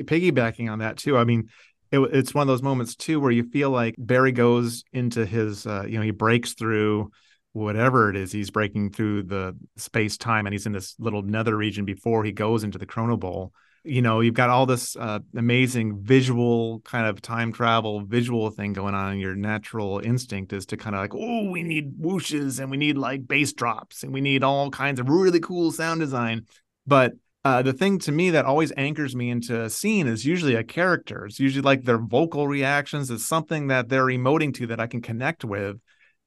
Piggybacking 0.00 0.70
on 0.70 0.78
that 0.78 0.96
too 0.96 1.18
i 1.18 1.24
mean 1.24 1.50
it, 1.92 1.98
it's 1.98 2.32
one 2.32 2.42
of 2.42 2.48
those 2.48 2.62
moments 2.62 2.94
too 2.94 3.20
where 3.20 3.30
you 3.30 3.44
feel 3.44 3.70
like 3.70 3.94
barry 3.98 4.32
goes 4.32 4.84
into 4.92 5.26
his 5.26 5.66
uh, 5.66 5.84
you 5.86 5.98
know 5.98 6.04
he 6.04 6.10
breaks 6.10 6.54
through 6.54 7.10
whatever 7.52 8.08
it 8.08 8.16
is 8.16 8.32
he's 8.32 8.50
breaking 8.50 8.90
through 8.90 9.24
the 9.24 9.54
space 9.76 10.16
time 10.16 10.46
and 10.46 10.54
he's 10.54 10.64
in 10.64 10.72
this 10.72 10.94
little 10.98 11.20
nether 11.20 11.54
region 11.56 11.84
before 11.84 12.24
he 12.24 12.32
goes 12.32 12.64
into 12.64 12.78
the 12.78 12.86
chrono 12.86 13.16
bowl 13.16 13.52
you 13.82 14.02
know 14.02 14.20
you've 14.20 14.34
got 14.34 14.50
all 14.50 14.66
this 14.66 14.96
uh, 14.96 15.18
amazing 15.34 16.02
visual 16.02 16.80
kind 16.80 17.06
of 17.06 17.22
time 17.22 17.52
travel 17.52 18.04
visual 18.04 18.50
thing 18.50 18.72
going 18.72 18.94
on 18.94 19.12
and 19.12 19.20
your 19.20 19.34
natural 19.34 20.00
instinct 20.00 20.52
is 20.52 20.66
to 20.66 20.76
kind 20.76 20.94
of 20.94 21.00
like 21.00 21.14
oh 21.14 21.50
we 21.50 21.62
need 21.62 21.98
whooshes 22.00 22.60
and 22.60 22.70
we 22.70 22.76
need 22.76 22.98
like 22.98 23.26
bass 23.26 23.52
drops 23.52 24.02
and 24.02 24.12
we 24.12 24.20
need 24.20 24.44
all 24.44 24.70
kinds 24.70 25.00
of 25.00 25.08
really 25.08 25.40
cool 25.40 25.72
sound 25.72 26.00
design. 26.00 26.46
But 26.86 27.12
uh, 27.44 27.62
the 27.62 27.72
thing 27.72 27.98
to 27.98 28.12
me 28.12 28.30
that 28.30 28.44
always 28.44 28.72
anchors 28.76 29.16
me 29.16 29.30
into 29.30 29.62
a 29.62 29.70
scene 29.70 30.06
is 30.06 30.26
usually 30.26 30.54
a 30.54 30.64
character. 30.64 31.24
It's 31.24 31.40
usually 31.40 31.62
like 31.62 31.84
their 31.84 31.98
vocal 31.98 32.46
reactions 32.46 33.10
is 33.10 33.26
something 33.26 33.68
that 33.68 33.88
they're 33.88 34.04
emoting 34.04 34.52
to 34.54 34.66
that 34.68 34.80
i 34.80 34.86
can 34.86 35.00
connect 35.00 35.44
with 35.44 35.78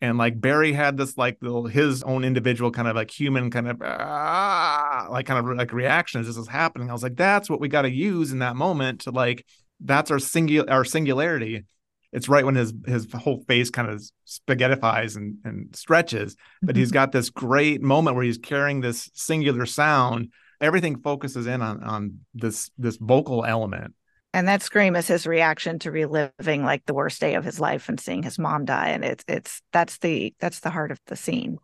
and 0.03 0.17
like 0.17 0.41
Barry 0.41 0.73
had 0.73 0.97
this 0.97 1.17
like 1.17 1.37
little 1.41 1.65
his 1.65 2.03
own 2.03 2.25
individual 2.25 2.71
kind 2.71 2.89
of 2.89 2.95
like 2.97 3.09
human 3.09 3.49
kind 3.49 3.69
of 3.69 3.81
ah, 3.81 5.07
like 5.09 5.25
kind 5.25 5.39
of 5.39 5.55
like 5.55 5.71
reaction 5.71 6.19
as 6.19 6.27
this 6.27 6.35
is 6.35 6.49
happening. 6.49 6.89
I 6.89 6.93
was 6.93 7.03
like, 7.03 7.15
that's 7.15 7.49
what 7.49 7.61
we 7.61 7.69
got 7.69 7.83
to 7.83 7.89
use 7.89 8.33
in 8.33 8.39
that 8.39 8.57
moment 8.57 9.01
to 9.01 9.11
like 9.11 9.45
that's 9.79 10.11
our 10.11 10.19
singular 10.19 10.69
our 10.69 10.83
singularity. 10.83 11.63
It's 12.11 12.27
right 12.27 12.43
when 12.43 12.55
his 12.55 12.73
his 12.85 13.07
whole 13.13 13.45
face 13.47 13.69
kind 13.69 13.89
of 13.89 14.03
spaghettifies 14.27 15.15
and 15.15 15.37
and 15.45 15.73
stretches, 15.73 16.35
but 16.61 16.75
he's 16.75 16.91
got 16.99 17.13
this 17.13 17.29
great 17.29 17.81
moment 17.81 18.17
where 18.17 18.25
he's 18.25 18.37
carrying 18.37 18.81
this 18.81 19.09
singular 19.13 19.65
sound. 19.65 20.33
Everything 20.59 20.99
focuses 20.99 21.47
in 21.47 21.61
on 21.61 21.81
on 21.81 22.19
this 22.33 22.69
this 22.77 22.97
vocal 22.97 23.45
element 23.45 23.93
and 24.33 24.47
that 24.47 24.63
scream 24.63 24.95
is 24.95 25.07
his 25.07 25.27
reaction 25.27 25.79
to 25.79 25.91
reliving 25.91 26.63
like 26.63 26.85
the 26.85 26.93
worst 26.93 27.21
day 27.21 27.35
of 27.35 27.45
his 27.45 27.59
life 27.59 27.87
and 27.87 27.99
seeing 27.99 28.23
his 28.23 28.39
mom 28.39 28.65
die 28.65 28.89
and 28.89 29.05
it's 29.05 29.23
it's 29.27 29.61
that's 29.71 29.99
the 29.99 30.33
that's 30.39 30.59
the 30.61 30.71
heart 30.71 30.91
of 30.91 30.99
the 31.07 31.15
scene. 31.15 31.59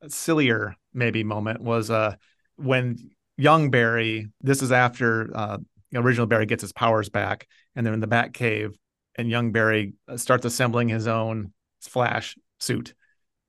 A 0.00 0.08
sillier 0.10 0.74
maybe 0.92 1.22
moment 1.22 1.60
was 1.60 1.90
uh 1.90 2.16
when 2.56 2.98
young 3.36 3.70
barry 3.70 4.28
this 4.40 4.62
is 4.62 4.72
after 4.72 5.30
uh 5.36 5.58
original 5.94 6.26
barry 6.26 6.46
gets 6.46 6.62
his 6.62 6.72
powers 6.72 7.10
back 7.10 7.46
and 7.76 7.84
they're 7.84 7.94
in 7.94 8.00
the 8.00 8.06
bat 8.06 8.32
cave 8.32 8.76
and 9.16 9.28
young 9.28 9.52
barry 9.52 9.92
uh, 10.08 10.16
starts 10.16 10.46
assembling 10.46 10.88
his 10.88 11.06
own 11.06 11.52
flash 11.82 12.36
suit. 12.58 12.94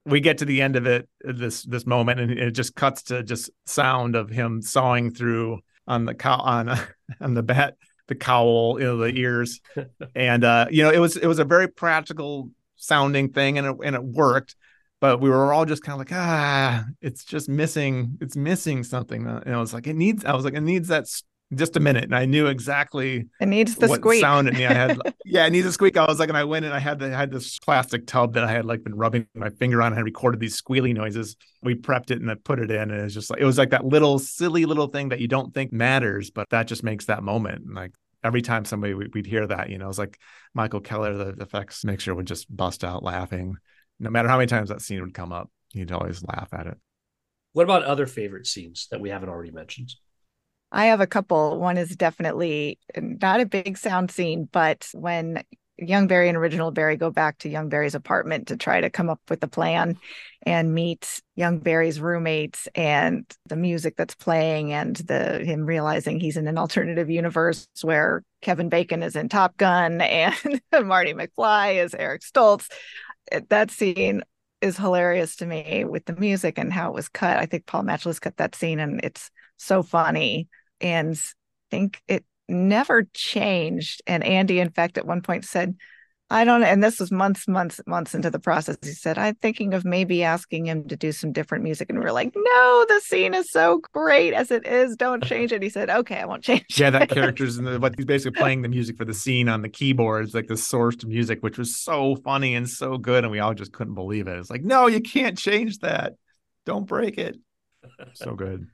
We 0.05 0.19
get 0.19 0.39
to 0.39 0.45
the 0.45 0.61
end 0.61 0.75
of 0.75 0.85
it 0.85 1.07
this 1.21 1.63
this 1.63 1.85
moment 1.85 2.19
and 2.19 2.31
it 2.31 2.51
just 2.51 2.75
cuts 2.75 3.03
to 3.03 3.23
just 3.23 3.49
sound 3.65 4.17
of 4.17 4.29
him 4.29 4.61
sawing 4.61 5.11
through 5.11 5.59
on 5.87 6.03
the 6.03 6.13
cow 6.13 6.39
on 6.39 6.77
on 7.21 7.33
the 7.33 7.43
bat 7.43 7.75
the 8.07 8.15
cowl, 8.15 8.79
you 8.79 8.85
know, 8.85 8.97
the 8.97 9.05
ears, 9.19 9.61
and 10.15 10.43
uh, 10.43 10.67
you 10.69 10.83
know, 10.83 10.89
it 10.89 10.99
was 10.99 11.17
it 11.17 11.27
was 11.27 11.39
a 11.39 11.45
very 11.45 11.67
practical 11.67 12.49
sounding 12.75 13.31
thing, 13.31 13.57
and 13.57 13.67
it 13.67 13.75
and 13.83 13.95
it 13.95 14.03
worked. 14.03 14.55
But 14.99 15.19
we 15.19 15.29
were 15.29 15.51
all 15.51 15.65
just 15.65 15.83
kind 15.83 15.93
of 15.93 15.99
like, 15.99 16.17
ah, 16.17 16.85
it's 17.01 17.25
just 17.25 17.49
missing, 17.49 18.17
it's 18.21 18.37
missing 18.37 18.85
something. 18.85 19.27
And 19.27 19.53
I 19.53 19.59
was 19.59 19.73
like, 19.73 19.85
it 19.85 19.97
needs. 19.97 20.23
I 20.23 20.33
was 20.33 20.45
like, 20.45 20.53
it 20.53 20.61
needs 20.61 20.87
that 20.87 21.07
just 21.57 21.75
a 21.75 21.79
minute, 21.79 22.05
and 22.05 22.15
I 22.15 22.25
knew 22.25 22.47
exactly 22.47 23.27
it 23.39 23.45
needs 23.47 23.75
the 23.75 23.87
what 23.87 23.99
squeak. 23.99 24.21
sound 24.21 24.47
in 24.47 24.55
me. 24.55 24.65
I 24.65 24.73
had, 24.73 24.99
yeah, 25.25 25.45
it 25.45 25.51
needs 25.51 25.67
a 25.67 25.71
squeak. 25.71 25.97
I 25.97 26.05
was 26.05 26.19
like, 26.19 26.29
and 26.29 26.37
I 26.37 26.43
went 26.43 26.65
and 26.65 26.73
I 26.73 26.79
had 26.79 26.99
the 26.99 27.07
I 27.07 27.17
had 27.17 27.31
this 27.31 27.59
plastic 27.59 28.07
tub 28.07 28.33
that 28.33 28.43
I 28.43 28.51
had 28.51 28.65
like 28.65 28.83
been 28.83 28.95
rubbing 28.95 29.27
my 29.35 29.49
finger 29.49 29.81
on. 29.81 29.93
and 29.93 29.99
I 29.99 30.03
recorded 30.03 30.39
these 30.39 30.61
squealy 30.61 30.93
noises. 30.93 31.35
We 31.61 31.75
prepped 31.75 32.11
it 32.11 32.21
and 32.21 32.29
I 32.29 32.35
put 32.35 32.59
it 32.59 32.71
in, 32.71 32.91
and 32.91 32.99
it 32.99 33.03
was 33.03 33.13
just 33.13 33.29
like 33.29 33.39
it 33.39 33.45
was 33.45 33.57
like 33.57 33.71
that 33.71 33.85
little 33.85 34.19
silly 34.19 34.65
little 34.65 34.87
thing 34.87 35.09
that 35.09 35.19
you 35.19 35.27
don't 35.27 35.53
think 35.53 35.73
matters, 35.73 36.29
but 36.29 36.49
that 36.49 36.67
just 36.67 36.83
makes 36.83 37.05
that 37.05 37.23
moment. 37.23 37.65
And 37.65 37.75
like 37.75 37.93
every 38.23 38.41
time 38.41 38.65
somebody 38.65 38.93
we'd 38.93 39.25
hear 39.25 39.45
that, 39.47 39.69
you 39.69 39.77
know, 39.77 39.89
it's 39.89 39.99
like 39.99 40.19
Michael 40.53 40.79
Keller, 40.79 41.13
the 41.13 41.43
effects 41.43 41.83
mixer 41.83 42.15
would 42.15 42.27
just 42.27 42.53
bust 42.55 42.83
out 42.83 43.03
laughing. 43.03 43.55
No 43.99 44.09
matter 44.09 44.27
how 44.27 44.37
many 44.37 44.47
times 44.47 44.69
that 44.69 44.81
scene 44.81 45.01
would 45.01 45.13
come 45.13 45.31
up, 45.31 45.49
he'd 45.71 45.91
always 45.91 46.23
laugh 46.23 46.49
at 46.53 46.67
it. 46.67 46.77
What 47.53 47.63
about 47.63 47.83
other 47.83 48.07
favorite 48.07 48.47
scenes 48.47 48.87
that 48.89 48.99
we 48.99 49.09
haven't 49.09 49.29
already 49.29 49.51
mentioned? 49.51 49.93
I 50.73 50.85
have 50.85 51.01
a 51.01 51.07
couple. 51.07 51.59
One 51.59 51.77
is 51.77 51.95
definitely 51.95 52.79
not 52.97 53.39
a 53.39 53.45
big 53.45 53.77
sound 53.77 54.09
scene, 54.09 54.49
but 54.51 54.89
when 54.93 55.43
young 55.77 56.07
Barry 56.07 56.29
and 56.29 56.37
original 56.37 56.71
Barry 56.71 56.97
go 56.97 57.11
back 57.11 57.37
to 57.39 57.49
young 57.49 57.69
Barry's 57.69 57.93
apartment 57.93 58.47
to 58.47 58.57
try 58.57 58.81
to 58.81 58.89
come 58.89 59.09
up 59.09 59.21
with 59.29 59.43
a 59.43 59.47
plan 59.47 59.97
and 60.41 60.73
meet 60.73 61.21
young 61.35 61.59
Barry's 61.59 61.99
roommates 61.99 62.67
and 62.73 63.23
the 63.45 63.55
music 63.55 63.95
that's 63.95 64.15
playing 64.15 64.73
and 64.73 64.95
the 64.95 65.39
him 65.39 65.65
realizing 65.65 66.19
he's 66.19 66.37
in 66.37 66.47
an 66.47 66.57
alternative 66.57 67.09
universe 67.09 67.67
where 67.81 68.23
Kevin 68.41 68.69
Bacon 68.69 69.03
is 69.03 69.15
in 69.15 69.29
Top 69.29 69.57
Gun 69.57 70.01
and 70.01 70.35
Marty 70.87 71.13
McFly 71.13 71.83
is 71.83 71.93
Eric 71.93 72.23
Stoltz. 72.23 72.71
That 73.49 73.69
scene 73.69 74.23
is 74.59 74.77
hilarious 74.77 75.35
to 75.35 75.45
me 75.45 75.85
with 75.85 76.05
the 76.05 76.15
music 76.15 76.57
and 76.57 76.73
how 76.73 76.89
it 76.89 76.95
was 76.95 77.09
cut. 77.09 77.37
I 77.37 77.45
think 77.45 77.67
Paul 77.67 77.83
Machliss 77.83 78.19
cut 78.19 78.37
that 78.37 78.55
scene 78.55 78.79
and 78.79 79.01
it's 79.03 79.29
so 79.57 79.83
funny. 79.83 80.47
And 80.83 81.15
I 81.15 81.75
think 81.75 82.01
it 82.07 82.25
never 82.47 83.07
changed. 83.13 84.01
And 84.05 84.23
Andy, 84.23 84.59
in 84.59 84.69
fact, 84.69 84.97
at 84.97 85.07
one 85.07 85.21
point 85.21 85.45
said, 85.45 85.75
I 86.29 86.45
don't, 86.45 86.61
know. 86.61 86.67
and 86.67 86.83
this 86.83 86.99
was 86.99 87.11
months, 87.11 87.47
months, 87.47 87.79
months 87.85 88.15
into 88.15 88.31
the 88.31 88.39
process. 88.39 88.77
He 88.81 88.93
said, 88.93 89.19
I'm 89.19 89.35
thinking 89.35 89.73
of 89.75 89.85
maybe 89.85 90.23
asking 90.23 90.65
him 90.65 90.87
to 90.87 90.95
do 90.95 91.11
some 91.11 91.31
different 91.31 91.63
music. 91.63 91.89
And 91.89 91.99
we 91.99 92.05
are 92.05 92.11
like, 92.11 92.33
no, 92.35 92.85
the 92.89 93.01
scene 93.01 93.35
is 93.35 93.51
so 93.51 93.81
great 93.93 94.33
as 94.33 94.49
it 94.49 94.65
is. 94.65 94.95
Don't 94.95 95.23
change 95.27 95.51
it. 95.51 95.61
He 95.61 95.69
said, 95.69 95.89
okay, 95.89 96.17
I 96.17 96.25
won't 96.25 96.43
change 96.43 96.65
Yeah, 96.75 96.89
that 96.89 97.09
character's 97.09 97.57
in 97.57 97.65
the, 97.65 97.79
what 97.79 97.93
he's 97.95 98.05
basically 98.05 98.39
playing 98.39 98.63
the 98.63 98.69
music 98.69 98.97
for 98.97 99.05
the 99.05 99.13
scene 99.13 99.47
on 99.47 99.61
the 99.61 99.69
keyboards, 99.69 100.33
like 100.33 100.47
the 100.47 100.55
sourced 100.55 101.05
music, 101.05 101.43
which 101.43 101.59
was 101.59 101.77
so 101.77 102.15
funny 102.23 102.55
and 102.55 102.67
so 102.67 102.97
good. 102.97 103.23
And 103.23 103.31
we 103.31 103.39
all 103.39 103.53
just 103.53 103.71
couldn't 103.71 103.93
believe 103.93 104.27
it. 104.27 104.37
It's 104.39 104.49
like, 104.49 104.63
no, 104.63 104.87
you 104.87 105.01
can't 105.01 105.37
change 105.37 105.79
that. 105.79 106.13
Don't 106.65 106.87
break 106.87 107.17
it. 107.17 107.37
So 108.15 108.33
good. 108.33 108.67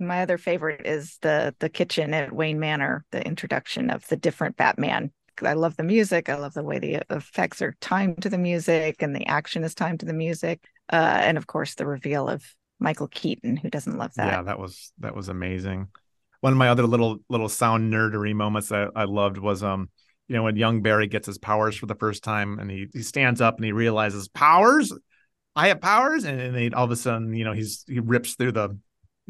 My 0.00 0.22
other 0.22 0.38
favorite 0.38 0.86
is 0.86 1.18
the 1.22 1.54
the 1.58 1.68
kitchen 1.68 2.14
at 2.14 2.32
Wayne 2.32 2.58
Manor, 2.58 3.04
the 3.10 3.24
introduction 3.24 3.90
of 3.90 4.06
the 4.08 4.16
different 4.16 4.56
Batman 4.56 5.12
I 5.46 5.54
love 5.54 5.76
the 5.76 5.84
music. 5.84 6.28
I 6.28 6.36
love 6.36 6.54
the 6.54 6.62
way 6.62 6.78
the 6.78 7.02
effects 7.10 7.62
are 7.62 7.76
timed 7.80 8.22
to 8.22 8.28
the 8.28 8.38
music 8.38 9.02
and 9.02 9.14
the 9.14 9.26
action 9.26 9.64
is 9.64 9.74
timed 9.74 10.00
to 10.00 10.06
the 10.06 10.12
music. 10.12 10.64
Uh, 10.92 11.20
and 11.22 11.38
of 11.38 11.46
course, 11.46 11.74
the 11.74 11.86
reveal 11.86 12.28
of 12.28 12.44
Michael 12.78 13.08
Keaton, 13.08 13.56
who 13.56 13.70
doesn't 13.70 13.98
love 13.98 14.12
that. 14.14 14.26
Yeah, 14.26 14.42
that 14.42 14.58
was 14.58 14.92
that 14.98 15.14
was 15.14 15.28
amazing. 15.28 15.88
One 16.40 16.52
of 16.52 16.58
my 16.58 16.68
other 16.68 16.86
little 16.86 17.18
little 17.28 17.48
sound 17.48 17.92
nerdery 17.92 18.34
moments 18.34 18.68
that 18.68 18.90
I 18.94 19.04
loved 19.04 19.38
was 19.38 19.62
um, 19.62 19.90
you 20.28 20.36
know, 20.36 20.44
when 20.44 20.56
young 20.56 20.82
Barry 20.82 21.06
gets 21.06 21.26
his 21.26 21.38
powers 21.38 21.76
for 21.76 21.86
the 21.86 21.94
first 21.94 22.24
time 22.24 22.58
and 22.58 22.70
he 22.70 22.86
he 22.92 23.02
stands 23.02 23.40
up 23.40 23.56
and 23.56 23.64
he 23.64 23.72
realizes 23.72 24.28
powers, 24.28 24.92
I 25.54 25.68
have 25.68 25.80
powers, 25.80 26.24
and 26.24 26.54
then 26.54 26.74
all 26.74 26.84
of 26.84 26.90
a 26.90 26.96
sudden, 26.96 27.34
you 27.34 27.44
know, 27.44 27.52
he's 27.52 27.84
he 27.86 28.00
rips 28.00 28.34
through 28.34 28.52
the 28.52 28.78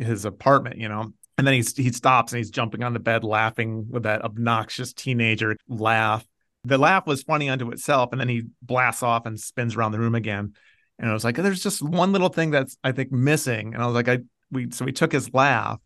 his 0.00 0.24
apartment, 0.24 0.78
you 0.78 0.88
know, 0.88 1.12
and 1.38 1.46
then 1.46 1.54
he's 1.54 1.76
he 1.76 1.90
stops 1.92 2.32
and 2.32 2.38
he's 2.38 2.50
jumping 2.50 2.82
on 2.82 2.92
the 2.92 3.00
bed 3.00 3.24
laughing 3.24 3.86
with 3.88 4.02
that 4.02 4.22
obnoxious 4.22 4.92
teenager 4.92 5.56
laugh. 5.68 6.26
The 6.64 6.76
laugh 6.76 7.06
was 7.06 7.22
funny 7.22 7.48
unto 7.48 7.70
itself, 7.70 8.10
and 8.12 8.20
then 8.20 8.28
he 8.28 8.42
blasts 8.62 9.02
off 9.02 9.24
and 9.24 9.40
spins 9.40 9.74
around 9.74 9.92
the 9.92 9.98
room 9.98 10.14
again. 10.14 10.52
And 10.98 11.08
I 11.08 11.14
was 11.14 11.24
like, 11.24 11.36
there's 11.36 11.62
just 11.62 11.82
one 11.82 12.12
little 12.12 12.28
thing 12.28 12.50
that's 12.50 12.76
I 12.84 12.92
think 12.92 13.10
missing. 13.10 13.72
And 13.72 13.82
I 13.82 13.86
was 13.86 13.94
like, 13.94 14.08
I 14.08 14.18
we 14.50 14.70
so 14.70 14.84
we 14.84 14.92
took 14.92 15.12
his 15.12 15.32
laugh 15.32 15.80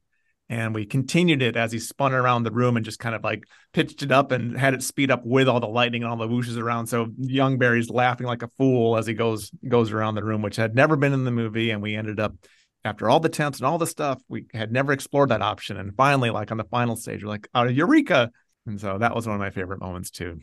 and 0.49 0.75
we 0.75 0.85
continued 0.85 1.41
it 1.41 1.57
as 1.57 1.73
he 1.73 1.79
spun 1.79 2.13
around 2.13 2.43
the 2.43 2.51
room 2.51 2.77
and 2.77 2.85
just 2.85 2.99
kind 2.99 3.15
of 3.15 3.25
like 3.25 3.45
pitched 3.73 4.03
it 4.03 4.13
up 4.13 4.33
and 4.33 4.59
had 4.59 4.75
it 4.75 4.83
speed 4.83 5.11
up 5.11 5.25
with 5.25 5.49
all 5.49 5.61
the 5.61 5.67
lightning 5.67 6.03
and 6.03 6.11
all 6.11 6.19
the 6.19 6.29
whooshes 6.29 6.59
around. 6.59 6.87
So 6.87 7.07
young 7.19 7.59
Barry's 7.59 7.89
laughing 7.89 8.27
like 8.27 8.43
a 8.43 8.51
fool 8.59 8.97
as 8.97 9.07
he 9.07 9.15
goes 9.15 9.51
goes 9.69 9.93
around 9.93 10.17
the 10.17 10.25
room, 10.25 10.43
which 10.43 10.57
had 10.57 10.75
never 10.75 10.97
been 10.97 11.13
in 11.13 11.25
the 11.25 11.31
movie, 11.31 11.71
and 11.71 11.81
we 11.81 11.95
ended 11.95 12.19
up 12.19 12.35
after 12.85 13.09
all 13.09 13.21
the 13.21 13.29
temps 13.29 13.59
and 13.59 13.67
all 13.67 13.79
the 13.79 13.87
stuff, 13.87 14.21
we 14.29 14.47
had 14.53 14.71
never 14.71 14.93
explored 14.93 15.31
that 15.31 15.43
option. 15.43 15.77
And 15.77 15.95
finally, 15.97 16.31
like 16.31 16.51
on 16.51 16.59
the 16.59 16.65
final 16.65 16.97
stage, 16.97 17.23
we're 17.23 17.31
like, 17.31 17.49
oh, 17.55 17.65
Eureka. 17.65 18.31
And 18.67 18.81
so 18.81 18.99
that 18.99 19.15
was 19.15 19.27
one 19.27 19.35
of 19.35 19.41
my 19.41 19.51
favorite 19.51 19.81
moments 19.81 20.11
too. 20.11 20.41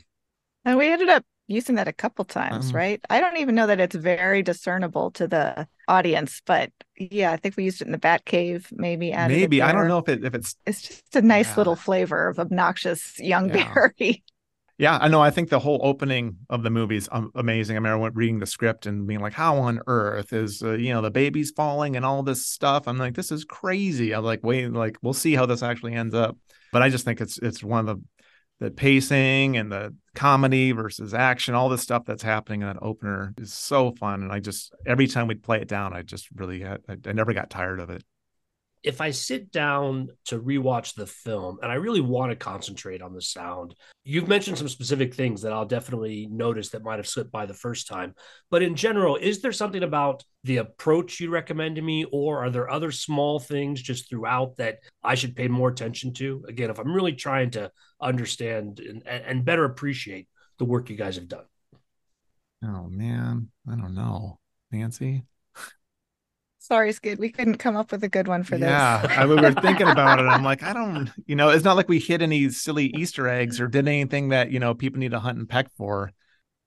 And 0.66 0.78
we 0.78 0.92
ended 0.92 1.10
up 1.10 1.24
using 1.48 1.76
that 1.76 1.88
a 1.88 1.94
couple 1.94 2.24
times, 2.26 2.70
um, 2.70 2.76
right? 2.76 3.02
I 3.10 3.20
don't 3.20 3.38
even 3.38 3.56
know 3.56 3.68
that 3.68 3.80
it's 3.80 3.96
very 3.96 4.42
discernible 4.42 5.12
to 5.12 5.28
the 5.28 5.68
audience, 5.88 6.42
but 6.46 6.72
yeah, 6.98 7.32
I 7.32 7.38
think 7.38 7.58
we 7.58 7.64
used 7.64 7.82
it 7.82 7.86
in 7.86 7.92
the 7.92 7.98
Bat 7.98 8.26
Cave, 8.26 8.68
maybe. 8.72 9.12
Maybe 9.12 9.62
I 9.62 9.72
don't 9.72 9.88
know 9.88 9.98
if 9.98 10.08
it 10.08 10.24
if 10.24 10.34
it's 10.34 10.56
it's 10.66 10.88
just 10.88 11.16
a 11.16 11.22
nice 11.22 11.50
yeah. 11.50 11.56
little 11.58 11.76
flavor 11.76 12.28
of 12.28 12.40
obnoxious 12.40 13.20
young 13.20 13.50
yeah. 13.50 13.74
Barry. 13.74 14.24
Yeah, 14.82 14.98
I 15.00 15.10
know. 15.10 15.22
I 15.22 15.30
think 15.30 15.50
the 15.50 15.60
whole 15.60 15.80
opening 15.84 16.38
of 16.50 16.64
the 16.64 16.72
movie 16.72 16.96
is 16.96 17.08
amazing. 17.36 17.76
I 17.76 17.80
remember 17.80 18.10
reading 18.16 18.40
the 18.40 18.48
script 18.48 18.88
and 18.88 19.06
being 19.06 19.20
like, 19.20 19.34
"How 19.34 19.58
on 19.58 19.80
earth 19.86 20.34
is 20.34 20.64
uh, 20.64 20.72
you 20.72 20.92
know 20.92 21.04
the 21.04 21.12
baby's 21.12 21.52
falling 21.52 21.96
and 21.96 22.04
all 22.04 22.24
this 22.24 22.48
stuff?" 22.48 22.88
I'm 22.88 22.98
like, 22.98 23.14
"This 23.14 23.32
is 23.32 23.46
crazy." 23.46 24.12
I'm 24.12 24.24
like, 24.24 24.40
"Wait, 24.42 24.74
like 24.74 24.98
we'll 25.04 25.14
see 25.14 25.36
how 25.36 25.46
this 25.46 25.62
actually 25.62 25.94
ends 25.94 26.16
up." 26.16 26.36
But 26.72 26.82
I 26.82 26.90
just 26.90 27.06
think 27.06 27.22
it's 27.22 27.38
it's 27.38 27.64
one 27.64 27.88
of 27.88 27.96
the 27.96 28.04
the 28.60 28.72
pacing 28.72 29.56
and 29.56 29.72
the 29.72 29.96
comedy 30.16 30.72
versus 30.72 31.14
action, 31.14 31.54
all 31.54 31.70
this 31.70 31.84
stuff 31.84 32.04
that's 32.04 32.24
happening 32.24 32.62
in 32.62 32.68
that 32.68 32.82
opener 32.82 33.36
is 33.38 33.54
so 33.54 33.92
fun. 33.92 34.24
And 34.24 34.32
I 34.32 34.40
just 34.40 34.74
every 34.84 35.06
time 35.06 35.28
we'd 35.28 35.44
play 35.44 35.62
it 35.62 35.68
down, 35.68 35.94
I 35.94 36.02
just 36.02 36.28
really 36.34 36.62
had, 36.62 36.82
I, 36.90 36.98
I 37.06 37.12
never 37.12 37.34
got 37.34 37.52
tired 37.52 37.80
of 37.80 37.92
it 37.92 38.04
if 38.84 39.00
I 39.00 39.12
sit 39.12 39.52
down 39.52 40.10
to 40.26 40.40
rewatch 40.40 40.96
the 40.96 41.06
film 41.06 41.60
and 41.62 41.72
I 41.72 41.76
really 41.76 42.02
want 42.02 42.32
to 42.32 42.36
concentrate 42.36 43.02
on 43.02 43.14
the 43.14 43.22
sound, 43.22 43.76
you've 44.04 44.28
mentioned 44.28 44.58
some 44.58 44.70
specific 44.70 45.14
things 45.14 45.44
that 45.44 45.54
I'll 45.54 45.66
definitely 45.66 46.28
notice 46.32 46.70
that 46.70 46.84
might 46.84 46.98
have 46.98 47.08
slipped 47.08 47.32
by 47.32 47.46
the 47.46 47.54
first 47.54 47.88
time. 47.88 48.16
But 48.50 48.64
in 48.64 48.76
general, 48.76 49.18
is 49.18 49.42
there 49.42 49.52
something 49.52 49.84
about 49.84 50.24
the 50.44 50.58
approach 50.58 51.20
you 51.20 51.30
recommend 51.30 51.76
to 51.76 51.82
me, 51.82 52.06
or 52.12 52.44
are 52.44 52.50
there 52.50 52.70
other 52.70 52.92
small 52.92 53.40
things 53.40 53.82
just 53.82 54.10
throughout 54.10 54.58
that 54.58 54.80
I 55.04 55.14
should 55.14 55.36
pay 55.36 55.48
more 55.48 55.70
attention 55.70 56.14
to? 56.16 56.44
Again, 56.48 56.72
if 56.72 56.80
I'm 56.80 56.94
really 56.94 57.14
trying 57.14 57.52
to 57.52 57.72
understand 58.02 58.80
and, 58.80 59.08
and 59.08 59.46
better 59.46 59.66
appreciate 59.66 60.28
the 60.58 60.66
work 60.66 60.90
you 60.90 60.96
guys 60.96 61.16
have 61.16 61.28
done. 61.28 61.46
Oh, 62.64 62.88
man. 62.90 63.50
I 63.72 63.76
don't 63.76 63.96
know. 63.96 64.40
Nancy? 64.72 65.24
Sorry, 66.62 66.92
Skid. 66.92 67.18
We 67.18 67.32
couldn't 67.32 67.58
come 67.58 67.76
up 67.76 67.92
with 67.92 68.04
a 68.04 68.08
good 68.08 68.28
one 68.28 68.44
for 68.44 68.56
this. 68.56 68.70
Yeah, 68.70 69.04
I, 69.18 69.26
we 69.26 69.34
were 69.34 69.52
thinking 69.52 69.88
about 69.88 70.20
it. 70.20 70.28
I'm 70.28 70.44
like, 70.44 70.62
I 70.62 70.74
don't, 70.74 71.10
you 71.26 71.36
know, 71.36 71.50
it's 71.50 71.64
not 71.64 71.76
like 71.76 71.90
we 71.90 71.98
hit 71.98 72.22
any 72.22 72.52
silly 72.52 72.86
Easter 72.96 73.28
eggs 73.28 73.60
or 73.60 73.68
did 73.68 73.88
anything 73.88 74.30
that 74.30 74.52
you 74.52 74.60
know 74.60 74.76
people 74.76 75.00
need 75.00 75.10
to 75.10 75.20
hunt 75.20 75.40
and 75.40 75.50
peck 75.50 75.72
for. 75.76 76.12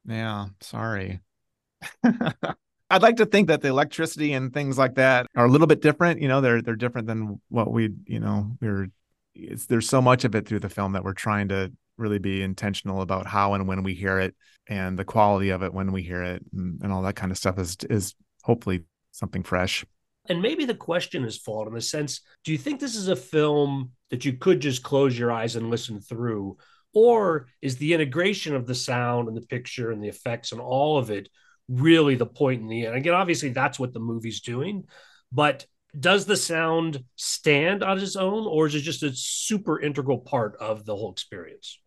Yeah, 0.05 0.47
sorry. 0.61 1.21
I'd 2.03 3.03
like 3.03 3.17
to 3.19 3.27
think 3.27 3.47
that 3.47 3.63
the 3.63 3.69
electricity 3.69 4.33
and 4.33 4.53
things 4.53 4.77
like 4.77 4.97
that 4.97 5.29
are 5.37 5.47
a 5.47 5.49
little 5.49 5.69
bit 5.69 5.81
different. 5.81 6.21
You 6.21 6.27
know, 6.27 6.41
they're 6.41 6.61
they're 6.61 6.75
different 6.75 7.07
than 7.07 7.41
what 7.49 7.71
we, 7.71 7.91
you 8.07 8.19
know, 8.19 8.57
we're. 8.61 8.89
It's, 9.37 9.67
there's 9.67 9.89
so 9.89 10.03
much 10.03 10.25
of 10.25 10.35
it 10.35 10.49
through 10.49 10.61
the 10.61 10.69
film 10.69 10.93
that 10.95 11.05
we're 11.05 11.13
trying 11.13 11.49
to 11.49 11.73
really 11.99 12.19
be 12.19 12.43
intentional 12.43 13.01
about 13.01 13.29
how 13.29 13.55
and 13.55 13.69
when 13.69 13.85
we 13.85 13.95
hear 13.95 14.19
it 14.19 14.35
and 14.67 14.99
the 14.99 15.05
quality 15.05 15.51
of 15.51 15.63
it 15.63 15.73
when 15.73 15.93
we 15.93 16.03
hear 16.03 16.23
it 16.23 16.43
and, 16.53 16.81
and 16.83 16.93
all 16.93 17.03
that 17.03 17.15
kind 17.15 17.31
of 17.31 17.39
stuff 17.39 17.59
is 17.59 17.77
is 17.89 18.17
hopefully 18.43 18.85
something 19.15 19.45
fresh. 19.45 19.85
And 20.29 20.43
maybe 20.43 20.65
the 20.65 20.75
question 20.75 21.25
is 21.25 21.39
flawed 21.39 21.69
in 21.69 21.75
the 21.75 21.81
sense 21.81 22.21
do 22.45 22.53
you 22.53 22.59
think 22.59 22.81
this 22.81 22.97
is 22.97 23.09
a 23.09 23.17
film 23.17 23.93
that 24.11 24.25
you 24.25 24.35
could 24.35 24.61
just 24.61 24.83
close 24.83 25.19
your 25.19 25.33
eyes 25.33 25.57
and 25.57 25.71
listen 25.71 26.01
through? 26.01 26.59
Or 26.93 27.49
is 27.61 27.77
the 27.77 27.95
integration 27.95 28.55
of 28.55 28.67
the 28.67 28.75
sound 28.75 29.29
and 29.29 29.37
the 29.37 29.47
picture 29.47 29.91
and 29.91 30.03
the 30.03 30.09
effects 30.09 30.53
and 30.53 30.61
all 30.61 30.99
of 30.99 31.11
it 31.11 31.29
really 31.69 32.15
the 32.15 32.27
point 32.27 32.63
in 32.63 32.69
the 32.69 32.87
end? 32.87 32.97
Again, 32.97 33.15
obviously, 33.15 33.51
that's 33.51 33.79
what 33.79 33.93
the 33.93 34.01
movie's 34.01 34.41
doing. 34.41 34.85
But 35.33 35.67
does 35.99 36.25
the 36.25 36.37
sound 36.37 37.03
stand 37.17 37.83
on 37.83 37.99
its 37.99 38.17
own, 38.17 38.47
or 38.47 38.67
is 38.67 38.75
it 38.75 38.81
just 38.81 39.03
a 39.03 39.13
super 39.15 39.81
integral 39.81 40.19
part 40.19 40.57
of 40.57 40.85
the 40.85 40.95
whole 40.95 41.13
experience? 41.13 41.79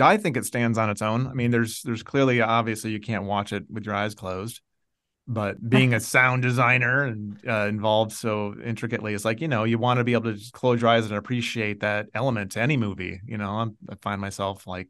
I 0.00 0.16
think 0.16 0.36
it 0.38 0.46
stands 0.46 0.78
on 0.78 0.88
its 0.88 1.02
own. 1.02 1.26
I 1.26 1.34
mean, 1.34 1.50
there's 1.50 1.82
there's 1.82 2.02
clearly 2.02 2.40
obviously 2.40 2.90
you 2.90 3.00
can't 3.00 3.24
watch 3.24 3.52
it 3.52 3.64
with 3.70 3.84
your 3.84 3.94
eyes 3.94 4.14
closed 4.14 4.60
but 5.26 5.68
being 5.68 5.94
a 5.94 6.00
sound 6.00 6.42
designer 6.42 7.04
and 7.04 7.38
uh, 7.48 7.66
involved 7.68 8.12
so 8.12 8.54
intricately 8.64 9.14
it's 9.14 9.24
like 9.24 9.40
you 9.40 9.48
know 9.48 9.64
you 9.64 9.78
want 9.78 9.98
to 9.98 10.04
be 10.04 10.12
able 10.12 10.24
to 10.24 10.34
just 10.34 10.52
close 10.52 10.80
your 10.80 10.90
eyes 10.90 11.06
and 11.06 11.14
appreciate 11.14 11.80
that 11.80 12.06
element 12.14 12.52
to 12.52 12.60
any 12.60 12.76
movie 12.76 13.20
you 13.26 13.38
know? 13.38 13.50
I'm, 13.50 13.76
i 13.88 13.94
find 14.02 14.20
myself 14.20 14.66
like 14.66 14.88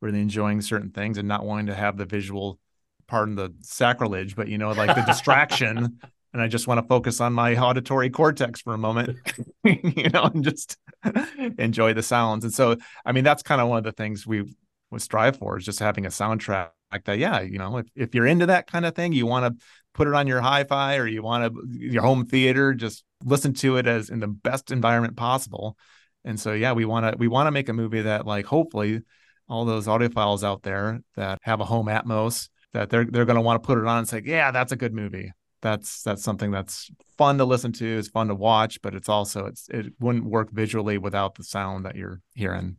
really 0.00 0.20
enjoying 0.20 0.60
certain 0.60 0.90
things 0.90 1.18
and 1.18 1.28
not 1.28 1.44
wanting 1.44 1.66
to 1.66 1.74
have 1.74 1.96
the 1.96 2.04
visual 2.04 2.58
pardon 3.06 3.34
the 3.34 3.54
sacrilege 3.60 4.36
but 4.36 4.48
you 4.48 4.58
know 4.58 4.72
like 4.72 4.94
the 4.94 5.02
distraction 5.02 5.98
and 6.32 6.42
i 6.42 6.48
just 6.48 6.66
want 6.66 6.80
to 6.80 6.86
focus 6.86 7.20
on 7.20 7.32
my 7.32 7.56
auditory 7.56 8.10
cortex 8.10 8.60
for 8.60 8.74
a 8.74 8.78
moment 8.78 9.16
you 9.64 10.10
know 10.10 10.24
and 10.24 10.44
just 10.44 10.76
enjoy 11.58 11.94
the 11.94 12.02
sounds 12.02 12.44
and 12.44 12.52
so 12.52 12.76
i 13.06 13.12
mean 13.12 13.24
that's 13.24 13.42
kind 13.42 13.60
of 13.60 13.68
one 13.68 13.78
of 13.78 13.84
the 13.84 13.92
things 13.92 14.26
we 14.26 14.44
would 14.90 15.02
strive 15.02 15.36
for 15.36 15.56
is 15.56 15.64
just 15.64 15.78
having 15.78 16.04
a 16.04 16.10
soundtrack 16.10 16.70
like 16.92 17.04
that 17.04 17.18
yeah 17.18 17.40
you 17.40 17.58
know 17.58 17.78
if, 17.78 17.86
if 17.96 18.14
you're 18.14 18.26
into 18.26 18.46
that 18.46 18.66
kind 18.66 18.86
of 18.86 18.94
thing 18.94 19.12
you 19.12 19.26
want 19.26 19.44
to 19.44 19.64
put 19.94 20.08
it 20.08 20.14
on 20.14 20.26
your 20.26 20.40
hi-fi 20.40 20.96
or 20.96 21.06
you 21.06 21.22
want 21.22 21.52
to 21.52 21.62
your 21.70 22.02
home 22.02 22.24
theater 22.24 22.74
just 22.74 23.04
listen 23.24 23.52
to 23.54 23.76
it 23.76 23.86
as 23.86 24.10
in 24.10 24.20
the 24.20 24.28
best 24.28 24.70
environment 24.70 25.16
possible. 25.16 25.76
And 26.24 26.38
so 26.38 26.52
yeah 26.52 26.72
we 26.72 26.84
want 26.84 27.12
to 27.12 27.18
we 27.18 27.28
want 27.28 27.46
to 27.46 27.50
make 27.50 27.68
a 27.68 27.72
movie 27.72 28.02
that 28.02 28.26
like 28.26 28.46
hopefully 28.46 29.02
all 29.48 29.64
those 29.64 29.86
audiophiles 29.86 30.44
out 30.44 30.62
there 30.62 31.00
that 31.16 31.38
have 31.42 31.60
a 31.60 31.64
home 31.64 31.86
atmos 31.86 32.48
that 32.72 32.90
they're 32.90 33.04
they're 33.04 33.24
going 33.24 33.36
to 33.36 33.42
want 33.42 33.62
to 33.62 33.66
put 33.66 33.78
it 33.78 33.86
on 33.86 33.98
and 33.98 34.08
say 34.08 34.22
yeah 34.24 34.50
that's 34.50 34.72
a 34.72 34.76
good 34.76 34.94
movie. 34.94 35.32
That's 35.60 36.02
that's 36.02 36.22
something 36.22 36.50
that's 36.50 36.90
fun 37.18 37.38
to 37.38 37.44
listen 37.44 37.72
to 37.72 37.98
it's 37.98 38.08
fun 38.08 38.28
to 38.28 38.34
watch 38.34 38.80
but 38.82 38.94
it's 38.94 39.08
also 39.08 39.46
it's 39.46 39.68
it 39.68 39.92
wouldn't 40.00 40.24
work 40.24 40.50
visually 40.50 40.98
without 40.98 41.34
the 41.34 41.44
sound 41.44 41.84
that 41.84 41.96
you're 41.96 42.20
hearing. 42.34 42.76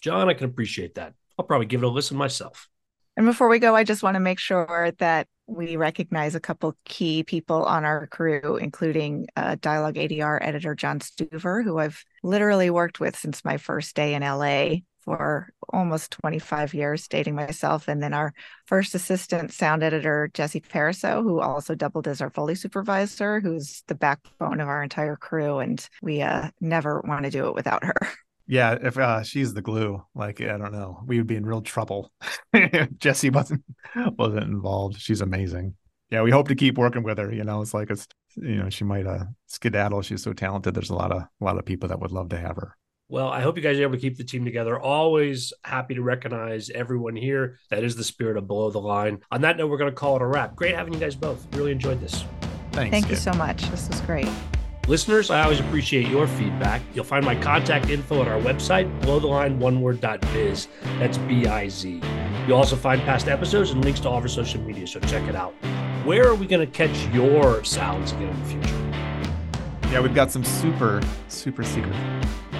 John 0.00 0.28
i 0.28 0.34
can 0.34 0.46
appreciate 0.46 0.94
that. 0.96 1.14
I'll 1.38 1.44
probably 1.44 1.66
give 1.66 1.82
it 1.82 1.86
a 1.86 1.88
listen 1.88 2.16
myself 2.16 2.68
and 3.16 3.26
before 3.26 3.48
we 3.48 3.58
go, 3.58 3.74
I 3.74 3.84
just 3.84 4.02
want 4.02 4.14
to 4.14 4.20
make 4.20 4.38
sure 4.38 4.92
that 4.98 5.28
we 5.46 5.76
recognize 5.76 6.34
a 6.34 6.40
couple 6.40 6.76
key 6.84 7.22
people 7.22 7.64
on 7.64 7.84
our 7.84 8.06
crew, 8.08 8.56
including 8.56 9.28
uh, 9.36 9.56
Dialogue 9.60 9.94
ADR 9.94 10.38
editor 10.42 10.74
John 10.74 10.98
Stuver, 10.98 11.62
who 11.62 11.78
I've 11.78 12.04
literally 12.22 12.68
worked 12.68 13.00
with 13.00 13.16
since 13.16 13.44
my 13.44 13.56
first 13.56 13.94
day 13.94 14.14
in 14.14 14.22
LA 14.22 14.78
for 15.06 15.50
almost 15.68 16.10
25 16.10 16.74
years, 16.74 17.06
dating 17.06 17.36
myself. 17.36 17.86
And 17.86 18.02
then 18.02 18.12
our 18.12 18.34
first 18.66 18.94
assistant 18.94 19.52
sound 19.52 19.84
editor, 19.84 20.28
Jesse 20.34 20.60
Pariso, 20.60 21.22
who 21.22 21.40
also 21.40 21.76
doubled 21.76 22.08
as 22.08 22.20
our 22.20 22.30
Foley 22.30 22.56
supervisor, 22.56 23.38
who's 23.40 23.84
the 23.86 23.94
backbone 23.94 24.60
of 24.60 24.68
our 24.68 24.82
entire 24.82 25.16
crew. 25.16 25.60
And 25.60 25.88
we 26.02 26.22
uh, 26.22 26.50
never 26.60 27.00
want 27.02 27.24
to 27.24 27.30
do 27.30 27.46
it 27.46 27.54
without 27.54 27.84
her. 27.84 27.94
Yeah, 28.48 28.78
if 28.80 28.96
uh, 28.96 29.22
she's 29.22 29.54
the 29.54 29.62
glue, 29.62 30.02
like 30.14 30.40
I 30.40 30.56
don't 30.56 30.72
know, 30.72 31.02
we 31.06 31.18
would 31.18 31.26
be 31.26 31.36
in 31.36 31.44
real 31.44 31.62
trouble. 31.62 32.12
if 32.52 32.96
Jesse 32.98 33.30
wasn't 33.30 33.64
wasn't 34.16 34.44
involved. 34.44 35.00
She's 35.00 35.20
amazing. 35.20 35.74
Yeah, 36.10 36.22
we 36.22 36.30
hope 36.30 36.48
to 36.48 36.54
keep 36.54 36.78
working 36.78 37.02
with 37.02 37.18
her. 37.18 37.32
You 37.32 37.42
know, 37.42 37.60
it's 37.60 37.74
like 37.74 37.90
it's 37.90 38.06
you 38.36 38.56
know 38.56 38.70
she 38.70 38.84
might 38.84 39.06
uh 39.06 39.24
skedaddle. 39.46 40.02
She's 40.02 40.22
so 40.22 40.32
talented. 40.32 40.74
There's 40.74 40.90
a 40.90 40.94
lot 40.94 41.10
of 41.10 41.22
a 41.22 41.44
lot 41.44 41.58
of 41.58 41.64
people 41.64 41.88
that 41.88 42.00
would 42.00 42.12
love 42.12 42.28
to 42.30 42.38
have 42.38 42.56
her. 42.56 42.76
Well, 43.08 43.28
I 43.28 43.40
hope 43.40 43.56
you 43.56 43.62
guys 43.62 43.78
are 43.78 43.82
able 43.82 43.94
to 43.94 44.00
keep 44.00 44.16
the 44.16 44.24
team 44.24 44.44
together. 44.44 44.78
Always 44.78 45.52
happy 45.62 45.94
to 45.94 46.02
recognize 46.02 46.70
everyone 46.70 47.14
here. 47.14 47.58
That 47.70 47.84
is 47.84 47.94
the 47.94 48.02
spirit 48.02 48.36
of 48.36 48.48
below 48.48 48.70
the 48.70 48.80
line. 48.80 49.20
On 49.30 49.40
that 49.42 49.56
note, 49.56 49.70
we're 49.70 49.78
going 49.78 49.92
to 49.92 49.94
call 49.94 50.16
it 50.16 50.22
a 50.22 50.26
wrap. 50.26 50.56
Great 50.56 50.74
having 50.74 50.92
you 50.92 50.98
guys 50.98 51.14
both. 51.14 51.46
Really 51.54 51.70
enjoyed 51.70 52.00
this. 52.00 52.24
Thanks. 52.72 52.90
Thank 52.90 53.08
you 53.08 53.16
so 53.16 53.32
much. 53.32 53.62
This 53.70 53.88
was 53.88 54.00
great. 54.00 54.28
Listeners, 54.88 55.32
I 55.32 55.42
always 55.42 55.58
appreciate 55.58 56.06
your 56.06 56.28
feedback. 56.28 56.80
You'll 56.94 57.04
find 57.04 57.24
my 57.24 57.34
contact 57.34 57.90
info 57.90 58.22
at 58.22 58.28
our 58.28 58.40
website, 58.40 59.00
below 59.00 59.18
the 59.18 59.26
line 59.26 59.58
one 59.58 59.80
word.biz. 59.80 60.68
That's 61.00 61.18
B 61.18 61.46
I 61.46 61.68
Z. 61.68 62.00
You'll 62.46 62.56
also 62.56 62.76
find 62.76 63.02
past 63.02 63.26
episodes 63.26 63.72
and 63.72 63.84
links 63.84 63.98
to 64.00 64.08
all 64.08 64.18
of 64.18 64.22
our 64.22 64.28
social 64.28 64.60
media, 64.60 64.86
so 64.86 65.00
check 65.00 65.28
it 65.28 65.34
out. 65.34 65.54
Where 66.04 66.28
are 66.28 66.36
we 66.36 66.46
going 66.46 66.64
to 66.64 66.72
catch 66.72 67.04
your 67.12 67.64
sounds 67.64 68.12
again 68.12 68.28
in 68.28 68.40
the 68.40 68.48
future? 68.48 69.92
Yeah, 69.92 70.00
we've 70.00 70.14
got 70.14 70.30
some 70.30 70.44
super 70.44 71.02
super 71.26 71.64
secret 71.64 71.96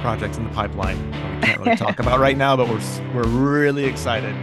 projects 0.01 0.37
in 0.37 0.45
the 0.45 0.51
pipeline 0.51 1.11
that 1.12 1.41
we 1.41 1.47
can't 1.47 1.61
really 1.61 1.77
talk 1.77 2.01
about 2.01 2.19
right 2.19 2.37
now, 2.37 2.57
but 2.57 2.69
we're 2.69 3.15
we're 3.15 3.29
really 3.29 3.85
excited. 3.85 4.35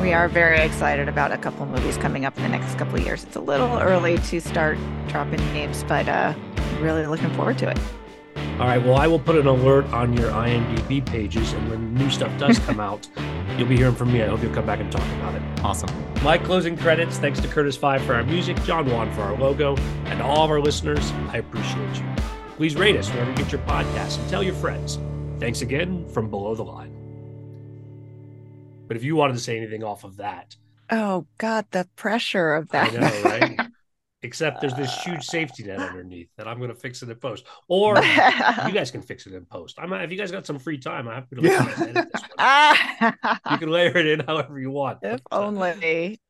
We 0.00 0.14
are 0.14 0.28
very 0.28 0.60
excited 0.60 1.08
about 1.08 1.32
a 1.32 1.36
couple 1.36 1.66
movies 1.66 1.98
coming 1.98 2.24
up 2.24 2.34
in 2.38 2.44
the 2.44 2.48
next 2.48 2.78
couple 2.78 2.94
of 2.94 3.04
years. 3.04 3.24
It's 3.24 3.36
a 3.36 3.40
little 3.40 3.78
early 3.78 4.16
to 4.16 4.40
start 4.40 4.78
dropping 5.08 5.40
names, 5.52 5.84
but 5.84 6.08
uh, 6.08 6.32
really 6.80 7.06
looking 7.06 7.30
forward 7.34 7.58
to 7.58 7.70
it. 7.70 7.78
All 8.58 8.66
right. 8.66 8.78
Well, 8.82 8.96
I 8.96 9.06
will 9.06 9.18
put 9.18 9.36
an 9.36 9.46
alert 9.46 9.86
on 9.86 10.16
your 10.16 10.30
IMDb 10.30 11.04
pages, 11.04 11.52
and 11.52 11.70
when 11.70 11.94
new 11.94 12.10
stuff 12.10 12.36
does 12.38 12.58
come 12.66 12.78
out, 12.80 13.08
you'll 13.56 13.68
be 13.68 13.76
hearing 13.76 13.94
from 13.94 14.12
me. 14.12 14.22
I 14.22 14.26
hope 14.28 14.42
you'll 14.42 14.54
come 14.54 14.66
back 14.66 14.80
and 14.80 14.90
talk 14.92 15.04
about 15.18 15.34
it. 15.34 15.42
awesome. 15.64 15.90
My 16.22 16.36
closing 16.36 16.76
credits 16.76 17.18
thanks 17.18 17.40
to 17.40 17.48
Curtis 17.48 17.76
Five 17.76 18.02
for 18.02 18.14
our 18.14 18.22
music, 18.22 18.62
John 18.64 18.90
Wan 18.90 19.10
for 19.12 19.22
our 19.22 19.36
logo, 19.36 19.76
and 20.06 20.20
all 20.20 20.44
of 20.44 20.50
our 20.50 20.60
listeners. 20.60 21.10
I 21.28 21.38
appreciate 21.38 21.96
you. 21.96 22.04
Please 22.56 22.76
rate 22.76 22.96
us 22.96 23.08
wherever 23.10 23.30
you 23.30 23.36
get 23.36 23.50
your 23.52 23.62
podcasts 23.62 24.18
and 24.18 24.28
tell 24.28 24.42
your 24.42 24.54
friends. 24.54 24.98
Thanks 25.38 25.62
again 25.62 26.06
from 26.10 26.28
below 26.28 26.54
the 26.54 26.62
line. 26.64 26.94
But 28.86 28.96
if 28.98 29.04
you 29.04 29.16
wanted 29.16 29.34
to 29.34 29.40
say 29.40 29.56
anything 29.56 29.82
off 29.82 30.04
of 30.04 30.16
that, 30.18 30.56
Oh 30.90 31.26
God, 31.38 31.66
the 31.70 31.88
pressure 31.96 32.52
of 32.54 32.68
that. 32.70 32.92
I 32.92 32.96
know, 32.96 33.22
right? 33.22 33.60
Except 34.22 34.60
there's 34.60 34.74
this 34.74 34.94
huge 35.02 35.24
safety 35.24 35.64
net 35.64 35.78
underneath 35.78 36.28
that 36.36 36.46
I'm 36.46 36.58
going 36.58 36.68
to 36.68 36.76
fix 36.76 37.02
it 37.02 37.08
in 37.08 37.16
post, 37.16 37.46
or 37.68 37.96
you 38.66 38.72
guys 38.72 38.90
can 38.90 39.00
fix 39.00 39.26
it 39.26 39.32
in 39.32 39.46
post. 39.46 39.78
I'm 39.78 39.92
if 39.94 40.10
you 40.10 40.18
guys 40.18 40.30
got 40.30 40.46
some 40.46 40.58
free 40.58 40.78
time, 40.78 41.08
I'm 41.08 41.14
happy 41.14 41.36
to 41.36 41.42
let 41.42 41.78
you 41.78 41.84
edit 41.84 42.08
this 42.12 42.22
one. 42.22 42.30
Ah, 42.38 43.40
You 43.50 43.58
can 43.58 43.70
layer 43.70 43.96
it 43.96 44.06
in 44.06 44.20
however 44.20 44.58
you 44.60 44.70
want. 44.70 44.98
if 45.02 45.20
but, 45.30 45.36
uh, 45.36 45.46
only. 45.46 46.20